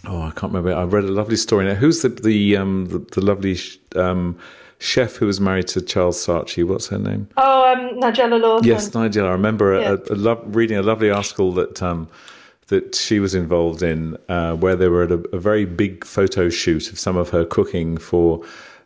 oh, 0.06 0.22
I 0.22 0.32
can't 0.32 0.54
remember. 0.54 0.74
I 0.74 0.84
read 0.84 1.04
a 1.04 1.12
lovely 1.12 1.38
story 1.38 1.66
now. 1.66 1.76
Who's 1.76 2.02
the 2.02 2.10
the 2.10 2.58
um, 2.58 2.88
the, 2.88 3.00
the, 3.00 3.22
lovely 3.22 3.58
um, 3.96 4.38
chef 4.80 5.16
who 5.16 5.28
was 5.28 5.40
married 5.40 5.68
to 5.70 5.82
Charles 5.82 6.26
Saatchi? 6.26 6.66
What's 6.66 6.88
her 6.88 6.98
name? 6.98 7.28
Oh, 7.38 7.74
um, 7.74 8.00
Nigella 8.00 8.42
Lawson. 8.42 8.68
Yes, 8.68 8.90
Nigella. 8.90 9.28
I 9.28 9.32
remember 9.32 9.80
yeah. 9.80 9.96
a, 10.10 10.14
a 10.14 10.16
lo- 10.16 10.44
reading 10.48 10.78
a 10.78 10.84
lovely 10.84 11.12
article 11.12 11.52
that 11.54 11.84
um, 11.84 12.08
that 12.68 12.96
she 12.96 13.20
was 13.20 13.36
involved 13.36 13.84
in, 13.84 14.18
uh, 14.28 14.56
where 14.56 14.76
they 14.76 14.88
were 14.88 15.04
at 15.04 15.12
a, 15.12 15.24
a, 15.34 15.38
very 15.38 15.66
big 15.66 16.04
photo 16.04 16.50
shoot 16.50 16.92
of 16.92 16.98
some 16.98 17.16
of 17.16 17.30
her 17.30 17.46
cooking 17.46 17.96
for 17.96 18.44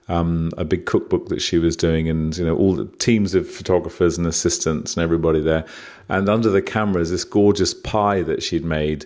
um, 0.10 0.52
a 0.58 0.66
big 0.66 0.86
cookbook 0.86 1.30
that 1.30 1.42
she 1.42 1.58
was 1.58 1.78
doing, 1.78 2.10
and 2.10 2.36
you 2.38 2.46
know 2.46 2.56
all 2.56 2.76
the 2.76 2.86
teams 2.98 3.36
of 3.36 3.50
photographers 3.50 4.18
and 4.18 4.28
assistants 4.28 4.96
and 4.96 5.04
everybody 5.04 5.40
there. 5.40 5.66
And 6.10 6.28
under 6.28 6.50
the 6.50 6.62
cameras, 6.62 7.12
this 7.12 7.24
gorgeous 7.24 7.74
pie 7.74 8.24
that 8.24 8.44
she'd 8.44 8.66
made. 8.66 9.06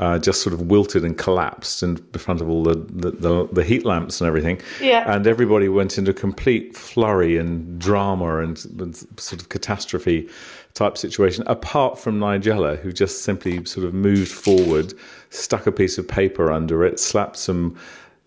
uh, 0.00 0.18
just 0.18 0.42
sort 0.42 0.52
of 0.52 0.62
wilted 0.62 1.04
and 1.04 1.16
collapsed 1.16 1.80
in 1.82 1.96
front 2.18 2.40
of 2.40 2.50
all 2.50 2.64
the, 2.64 2.74
the, 2.74 3.12
the, 3.12 3.48
the, 3.52 3.62
heat 3.62 3.84
lamps 3.84 4.20
and 4.20 4.26
everything. 4.26 4.60
Yeah. 4.80 5.04
And 5.06 5.24
everybody 5.24 5.68
went 5.68 5.98
into 5.98 6.12
complete 6.12 6.76
flurry 6.76 7.36
and 7.38 7.78
drama 7.78 8.38
and, 8.38 8.58
and 8.80 8.96
sort 9.20 9.40
of 9.40 9.50
catastrophe 9.50 10.28
type 10.74 10.98
situation, 10.98 11.44
apart 11.46 11.96
from 11.96 12.18
Nigella, 12.18 12.76
who 12.80 12.92
just 12.92 13.22
simply 13.22 13.64
sort 13.64 13.86
of 13.86 13.94
moved 13.94 14.32
forward, 14.32 14.92
stuck 15.30 15.66
a 15.68 15.72
piece 15.72 15.96
of 15.96 16.08
paper 16.08 16.50
under 16.50 16.84
it, 16.84 16.98
slapped 16.98 17.36
some 17.36 17.78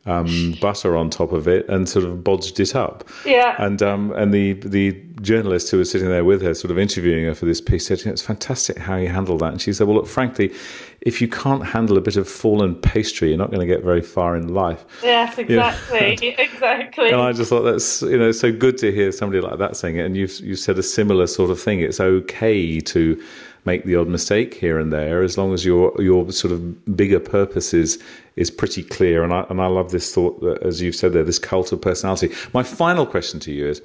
um, 0.07 0.55
butter 0.61 0.95
on 0.95 1.09
top 1.09 1.33
of 1.33 1.47
it 1.47 1.67
and 1.69 1.87
sort 1.87 2.05
of 2.05 2.23
bodged 2.23 2.59
it 2.59 2.75
up. 2.75 3.07
Yeah. 3.25 3.55
And 3.59 3.81
um, 3.83 4.11
and 4.13 4.33
the 4.33 4.53
the 4.53 4.93
journalist 5.21 5.69
who 5.69 5.77
was 5.77 5.91
sitting 5.91 6.07
there 6.07 6.23
with 6.23 6.41
her, 6.41 6.53
sort 6.53 6.71
of 6.71 6.79
interviewing 6.79 7.25
her 7.25 7.35
for 7.35 7.45
this 7.45 7.59
piece, 7.59 7.87
said, 7.87 8.01
"It's 8.05 8.21
fantastic 8.21 8.77
how 8.77 8.95
you 8.95 9.09
handle 9.09 9.37
that." 9.39 9.51
And 9.51 9.61
she 9.61 9.73
said, 9.73 9.85
"Well, 9.87 9.97
look, 9.97 10.07
frankly, 10.07 10.53
if 11.01 11.21
you 11.21 11.27
can't 11.27 11.65
handle 11.65 11.97
a 11.97 12.01
bit 12.01 12.15
of 12.15 12.27
fallen 12.27 12.75
pastry, 12.75 13.29
you're 13.29 13.37
not 13.37 13.51
going 13.51 13.59
to 13.59 13.67
get 13.67 13.83
very 13.83 14.01
far 14.01 14.35
in 14.35 14.53
life." 14.53 14.85
Yes, 15.03 15.37
exactly, 15.37 16.17
you 16.21 16.31
know? 16.37 16.43
exactly. 16.43 17.09
And 17.09 17.21
I 17.21 17.33
just 17.33 17.49
thought 17.49 17.63
that's 17.63 18.01
you 18.01 18.17
know 18.17 18.31
so 18.31 18.51
good 18.51 18.77
to 18.79 18.91
hear 18.91 19.11
somebody 19.11 19.41
like 19.41 19.59
that 19.59 19.75
saying 19.75 19.97
it. 19.97 20.05
And 20.05 20.15
you've 20.15 20.39
you 20.39 20.55
said 20.55 20.79
a 20.79 20.83
similar 20.83 21.27
sort 21.27 21.51
of 21.51 21.61
thing. 21.61 21.81
It's 21.81 21.99
okay 21.99 22.79
to 22.79 23.21
make 23.67 23.83
the 23.83 23.95
odd 23.95 24.07
mistake 24.07 24.55
here 24.55 24.79
and 24.79 24.91
there, 24.91 25.21
as 25.21 25.37
long 25.37 25.53
as 25.53 25.63
your 25.63 25.85
your 26.01 26.31
sort 26.31 26.53
of 26.55 26.61
bigger 27.01 27.19
purpose 27.19 27.69
is 27.83 27.91
is 28.35 28.49
pretty 28.49 28.83
clear. 28.95 29.23
And 29.23 29.33
I 29.33 29.41
and 29.49 29.61
I 29.61 29.67
love 29.67 29.91
this 29.91 30.07
thought 30.15 30.41
that, 30.41 30.63
as 30.63 30.81
you've 30.81 30.95
said 30.95 31.13
there, 31.13 31.23
this 31.23 31.43
cult 31.49 31.71
of 31.71 31.81
personality. 31.81 32.29
My 32.53 32.63
final 32.63 33.05
question 33.05 33.39
to 33.41 33.51
you 33.51 33.67
is, 33.67 33.81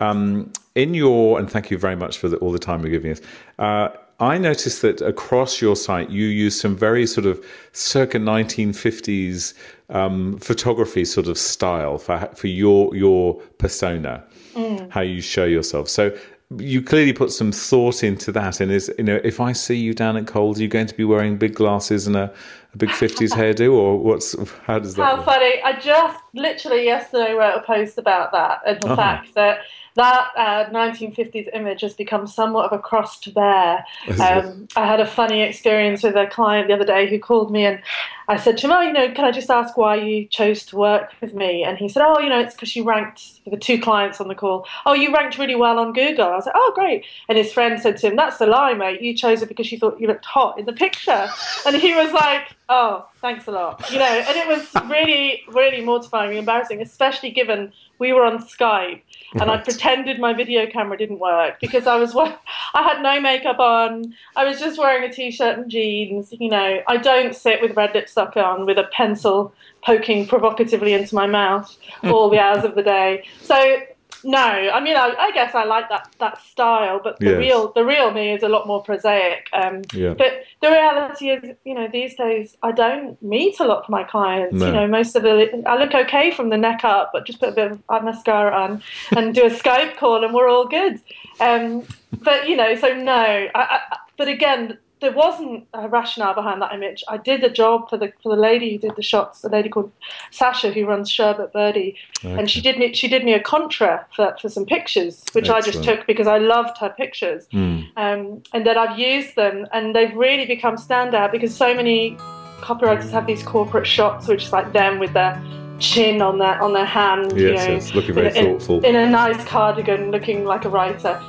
um, 0.00 0.52
in 0.74 0.94
your 0.94 1.38
and 1.38 1.50
thank 1.50 1.70
you 1.72 1.78
very 1.78 1.96
much 1.96 2.18
for 2.18 2.28
the, 2.28 2.36
all 2.36 2.52
the 2.52 2.64
time 2.68 2.82
you're 2.82 2.96
giving 2.98 3.12
us. 3.12 3.20
Uh, 3.58 3.88
I 4.20 4.38
noticed 4.38 4.82
that 4.82 5.00
across 5.00 5.60
your 5.60 5.74
site 5.74 6.10
you 6.10 6.26
use 6.26 6.60
some 6.60 6.76
very 6.76 7.06
sort 7.06 7.26
of 7.26 7.44
circa 7.72 8.18
1950s 8.18 9.54
um, 9.90 10.38
photography 10.38 11.04
sort 11.04 11.26
of 11.26 11.36
style 11.36 11.98
for 11.98 12.18
for 12.34 12.46
your 12.46 12.94
your 12.94 13.34
persona, 13.58 14.24
mm. 14.54 14.90
how 14.90 15.00
you 15.00 15.20
show 15.20 15.44
yourself. 15.44 15.88
So 15.88 16.16
you 16.58 16.82
clearly 16.82 17.12
put 17.12 17.32
some 17.32 17.52
thought 17.52 18.02
into 18.02 18.32
that. 18.32 18.60
And 18.60 18.70
is 18.70 18.92
you 18.98 19.04
know, 19.04 19.20
if 19.24 19.40
I 19.40 19.52
see 19.52 19.76
you 19.76 19.94
down 19.94 20.16
at 20.16 20.26
Coles, 20.26 20.58
are 20.58 20.62
you 20.62 20.68
going 20.68 20.86
to 20.86 20.96
be 20.96 21.04
wearing 21.04 21.36
big 21.36 21.54
glasses 21.54 22.06
and 22.06 22.16
a, 22.16 22.32
a 22.74 22.78
big 22.78 22.90
fifties 22.90 23.32
hairdo, 23.32 23.72
or 23.72 23.98
what's 23.98 24.34
how 24.64 24.78
does 24.78 24.94
that? 24.94 25.02
How 25.02 25.16
work? 25.16 25.24
funny! 25.24 25.62
I 25.62 25.78
just 25.78 26.18
literally 26.34 26.84
yesterday 26.84 27.32
wrote 27.32 27.56
a 27.56 27.62
post 27.62 27.98
about 27.98 28.32
that 28.32 28.60
and 28.66 28.80
the 28.80 28.86
uh-huh. 28.86 28.96
fact 28.96 29.34
that 29.34 29.60
that 29.94 30.30
uh, 30.36 30.70
1950s 30.70 31.48
image 31.52 31.82
has 31.82 31.94
become 31.94 32.26
somewhat 32.26 32.72
of 32.72 32.78
a 32.78 32.80
cross 32.80 33.20
to 33.20 33.30
bear. 33.30 33.84
Um, 34.18 34.66
I 34.74 34.86
had 34.86 35.00
a 35.00 35.06
funny 35.06 35.42
experience 35.42 36.02
with 36.02 36.16
a 36.16 36.26
client 36.26 36.68
the 36.68 36.74
other 36.74 36.84
day 36.84 37.10
who 37.10 37.18
called 37.18 37.52
me 37.52 37.66
and 37.66 37.82
I 38.28 38.36
said 38.36 38.56
to 38.58 38.66
him, 38.66 38.72
Oh, 38.72 38.80
you 38.80 38.92
know, 38.92 39.10
can 39.12 39.24
I 39.24 39.30
just 39.30 39.50
ask 39.50 39.76
why 39.76 39.96
you 39.96 40.26
chose 40.26 40.64
to 40.66 40.76
work 40.76 41.12
with 41.20 41.34
me? 41.34 41.64
And 41.64 41.76
he 41.76 41.88
said, 41.88 42.02
Oh, 42.06 42.18
you 42.20 42.28
know, 42.28 42.40
it's 42.40 42.54
because 42.54 42.74
you 42.74 42.84
ranked, 42.84 43.44
the 43.44 43.56
two 43.56 43.78
clients 43.78 44.20
on 44.20 44.28
the 44.28 44.34
call, 44.34 44.66
Oh, 44.86 44.94
you 44.94 45.12
ranked 45.12 45.36
really 45.38 45.56
well 45.56 45.78
on 45.78 45.92
Google. 45.92 46.28
I 46.28 46.36
was 46.36 46.46
like, 46.46 46.54
Oh, 46.56 46.72
great. 46.74 47.04
And 47.28 47.36
his 47.36 47.52
friend 47.52 47.80
said 47.80 47.98
to 47.98 48.08
him, 48.08 48.16
That's 48.16 48.40
a 48.40 48.46
lie, 48.46 48.74
mate. 48.74 49.02
You 49.02 49.14
chose 49.14 49.42
it 49.42 49.48
because 49.48 49.70
you 49.70 49.78
thought 49.78 50.00
you 50.00 50.06
looked 50.06 50.24
hot 50.24 50.58
in 50.58 50.64
the 50.64 50.72
picture. 50.72 51.28
And 51.66 51.76
he 51.76 51.94
was 51.94 52.12
like, 52.12 52.48
Oh, 52.68 53.06
thanks 53.20 53.46
a 53.48 53.50
lot. 53.50 53.90
You 53.90 53.98
know, 53.98 54.04
and 54.04 54.36
it 54.36 54.46
was 54.46 54.70
really, 54.88 55.42
really 55.48 55.84
mortifying 55.84 56.30
and 56.30 56.38
embarrassing, 56.38 56.80
especially 56.80 57.30
given 57.30 57.72
we 57.98 58.12
were 58.12 58.24
on 58.24 58.38
Skype 58.38 59.02
and 59.34 59.48
right. 59.48 59.60
I 59.60 59.62
pretended 59.62 60.18
my 60.18 60.32
video 60.32 60.66
camera 60.66 60.96
didn't 60.98 61.18
work 61.18 61.60
because 61.60 61.86
I 61.86 61.96
was 61.96 62.14
I 62.16 62.82
had 62.82 63.02
no 63.02 63.20
makeup 63.20 63.58
on. 63.58 64.14
I 64.36 64.44
was 64.44 64.58
just 64.58 64.78
wearing 64.78 65.08
a 65.08 65.12
t-shirt 65.12 65.58
and 65.58 65.70
jeans. 65.70 66.32
You 66.38 66.50
know, 66.50 66.80
I 66.86 66.96
don't 66.96 67.34
sit 67.34 67.62
with 67.62 67.76
red 67.76 67.94
lipstick 67.94 68.36
on 68.36 68.66
with 68.66 68.78
a 68.78 68.84
pencil 68.92 69.52
poking 69.84 70.26
provocatively 70.26 70.92
into 70.92 71.14
my 71.14 71.26
mouth 71.26 71.76
all 72.04 72.30
the 72.30 72.38
hours 72.40 72.64
of 72.64 72.74
the 72.74 72.82
day. 72.82 73.24
So 73.40 73.78
no, 74.24 74.38
I 74.38 74.80
mean, 74.80 74.96
I, 74.96 75.14
I, 75.18 75.30
guess 75.32 75.54
I 75.54 75.64
like 75.64 75.88
that 75.88 76.08
that 76.18 76.40
style, 76.42 77.00
but 77.02 77.18
the 77.18 77.30
yes. 77.30 77.38
real 77.38 77.72
the 77.72 77.84
real 77.84 78.10
me 78.12 78.32
is 78.32 78.42
a 78.42 78.48
lot 78.48 78.66
more 78.66 78.82
prosaic. 78.82 79.48
Um, 79.52 79.82
yeah. 79.92 80.14
But 80.14 80.44
the 80.60 80.70
reality 80.70 81.30
is, 81.30 81.56
you 81.64 81.74
know, 81.74 81.88
these 81.92 82.14
days 82.14 82.56
I 82.62 82.72
don't 82.72 83.20
meet 83.22 83.58
a 83.60 83.64
lot 83.64 83.84
of 83.84 83.88
my 83.88 84.04
clients. 84.04 84.54
No. 84.54 84.66
You 84.66 84.72
know, 84.72 84.86
most 84.86 85.16
of 85.16 85.22
the 85.22 85.62
I 85.66 85.76
look 85.76 85.94
okay 85.94 86.30
from 86.30 86.50
the 86.50 86.58
neck 86.58 86.84
up, 86.84 87.10
but 87.12 87.26
just 87.26 87.40
put 87.40 87.50
a 87.50 87.52
bit 87.52 87.72
of 87.72 88.04
mascara 88.04 88.54
on 88.54 88.82
and 89.16 89.34
do 89.34 89.44
a 89.44 89.50
Skype 89.50 89.96
call, 89.96 90.24
and 90.24 90.32
we're 90.32 90.48
all 90.48 90.68
good. 90.68 91.00
Um, 91.40 91.86
but 92.22 92.48
you 92.48 92.56
know, 92.56 92.74
so 92.76 92.94
no. 92.94 93.12
I, 93.12 93.48
I, 93.54 93.80
but 94.16 94.28
again, 94.28 94.78
there 95.02 95.12
wasn't 95.12 95.66
a 95.74 95.88
rationale 95.88 96.32
behind 96.32 96.62
that 96.62 96.72
image. 96.72 97.04
I 97.08 97.18
did 97.18 97.42
a 97.44 97.50
job 97.50 97.90
for 97.90 97.98
the 97.98 98.12
for 98.22 98.34
the 98.34 98.40
lady 98.40 98.72
who 98.72 98.78
did 98.78 98.96
the 98.96 99.02
shots, 99.02 99.44
a 99.44 99.48
lady 99.48 99.68
called 99.68 99.92
Sasha 100.30 100.72
who 100.72 100.86
runs 100.86 101.10
Sherbet 101.10 101.52
Birdie, 101.52 101.96
okay. 102.24 102.38
and 102.38 102.48
she 102.48 102.60
did 102.62 102.78
me 102.78 102.94
she 102.94 103.08
did 103.08 103.24
me 103.24 103.34
a 103.34 103.40
contra 103.40 104.06
for, 104.14 104.34
for 104.40 104.48
some 104.48 104.64
pictures, 104.64 105.22
which 105.32 105.48
Excellent. 105.48 105.66
I 105.66 105.70
just 105.70 105.84
took 105.84 106.06
because 106.06 106.28
I 106.28 106.38
loved 106.38 106.78
her 106.78 106.88
pictures, 106.88 107.46
mm. 107.52 107.86
um, 107.96 108.42
and 108.54 108.64
that 108.64 108.78
I've 108.78 108.98
used 108.98 109.34
them, 109.36 109.66
and 109.72 109.94
they've 109.94 110.14
really 110.14 110.46
become 110.46 110.76
standout 110.76 111.32
because 111.32 111.54
so 111.54 111.74
many 111.74 112.16
copywriters 112.60 113.10
have 113.10 113.26
these 113.26 113.42
corporate 113.42 113.86
shots, 113.86 114.28
which 114.28 114.44
is 114.44 114.52
like 114.52 114.72
them 114.72 115.00
with 115.00 115.12
their 115.12 115.42
chin 115.80 116.22
on 116.22 116.38
their 116.38 116.62
on 116.62 116.72
their 116.72 116.86
hand, 116.86 117.32
yes, 117.32 117.40
you 117.40 117.52
know, 117.54 117.74
yes, 117.74 117.94
looking 117.94 118.14
very 118.14 118.36
in, 118.36 118.58
thoughtful, 118.58 118.78
in, 118.84 118.94
in 118.94 118.96
a 118.96 119.10
nice 119.10 119.44
cardigan, 119.44 120.12
looking 120.12 120.44
like 120.44 120.64
a 120.64 120.68
writer. 120.68 121.20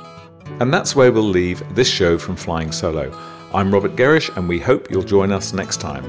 And 0.60 0.72
that's 0.72 0.94
where 0.94 1.10
we'll 1.10 1.24
leave 1.24 1.62
this 1.74 1.88
show 1.88 2.18
from 2.18 2.36
Flying 2.36 2.70
Solo. 2.70 3.10
I'm 3.54 3.72
Robert 3.72 3.94
Gerrish, 3.94 4.36
and 4.36 4.48
we 4.48 4.58
hope 4.58 4.90
you'll 4.90 5.04
join 5.04 5.30
us 5.30 5.52
next 5.52 5.80
time. 5.80 6.04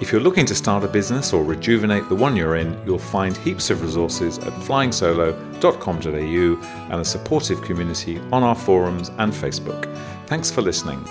If 0.00 0.10
you're 0.10 0.22
looking 0.22 0.46
to 0.46 0.54
start 0.54 0.82
a 0.82 0.88
business 0.88 1.34
or 1.34 1.44
rejuvenate 1.44 2.08
the 2.08 2.14
one 2.14 2.34
you're 2.34 2.56
in, 2.56 2.74
you'll 2.86 2.98
find 2.98 3.36
heaps 3.36 3.68
of 3.68 3.82
resources 3.82 4.38
at 4.38 4.54
flyingsolo.com.au 4.54 6.86
and 6.90 6.94
a 6.94 7.04
supportive 7.04 7.60
community 7.60 8.18
on 8.32 8.42
our 8.42 8.54
forums 8.54 9.10
and 9.18 9.30
Facebook. 9.30 9.94
Thanks 10.26 10.50
for 10.50 10.62
listening. 10.62 11.04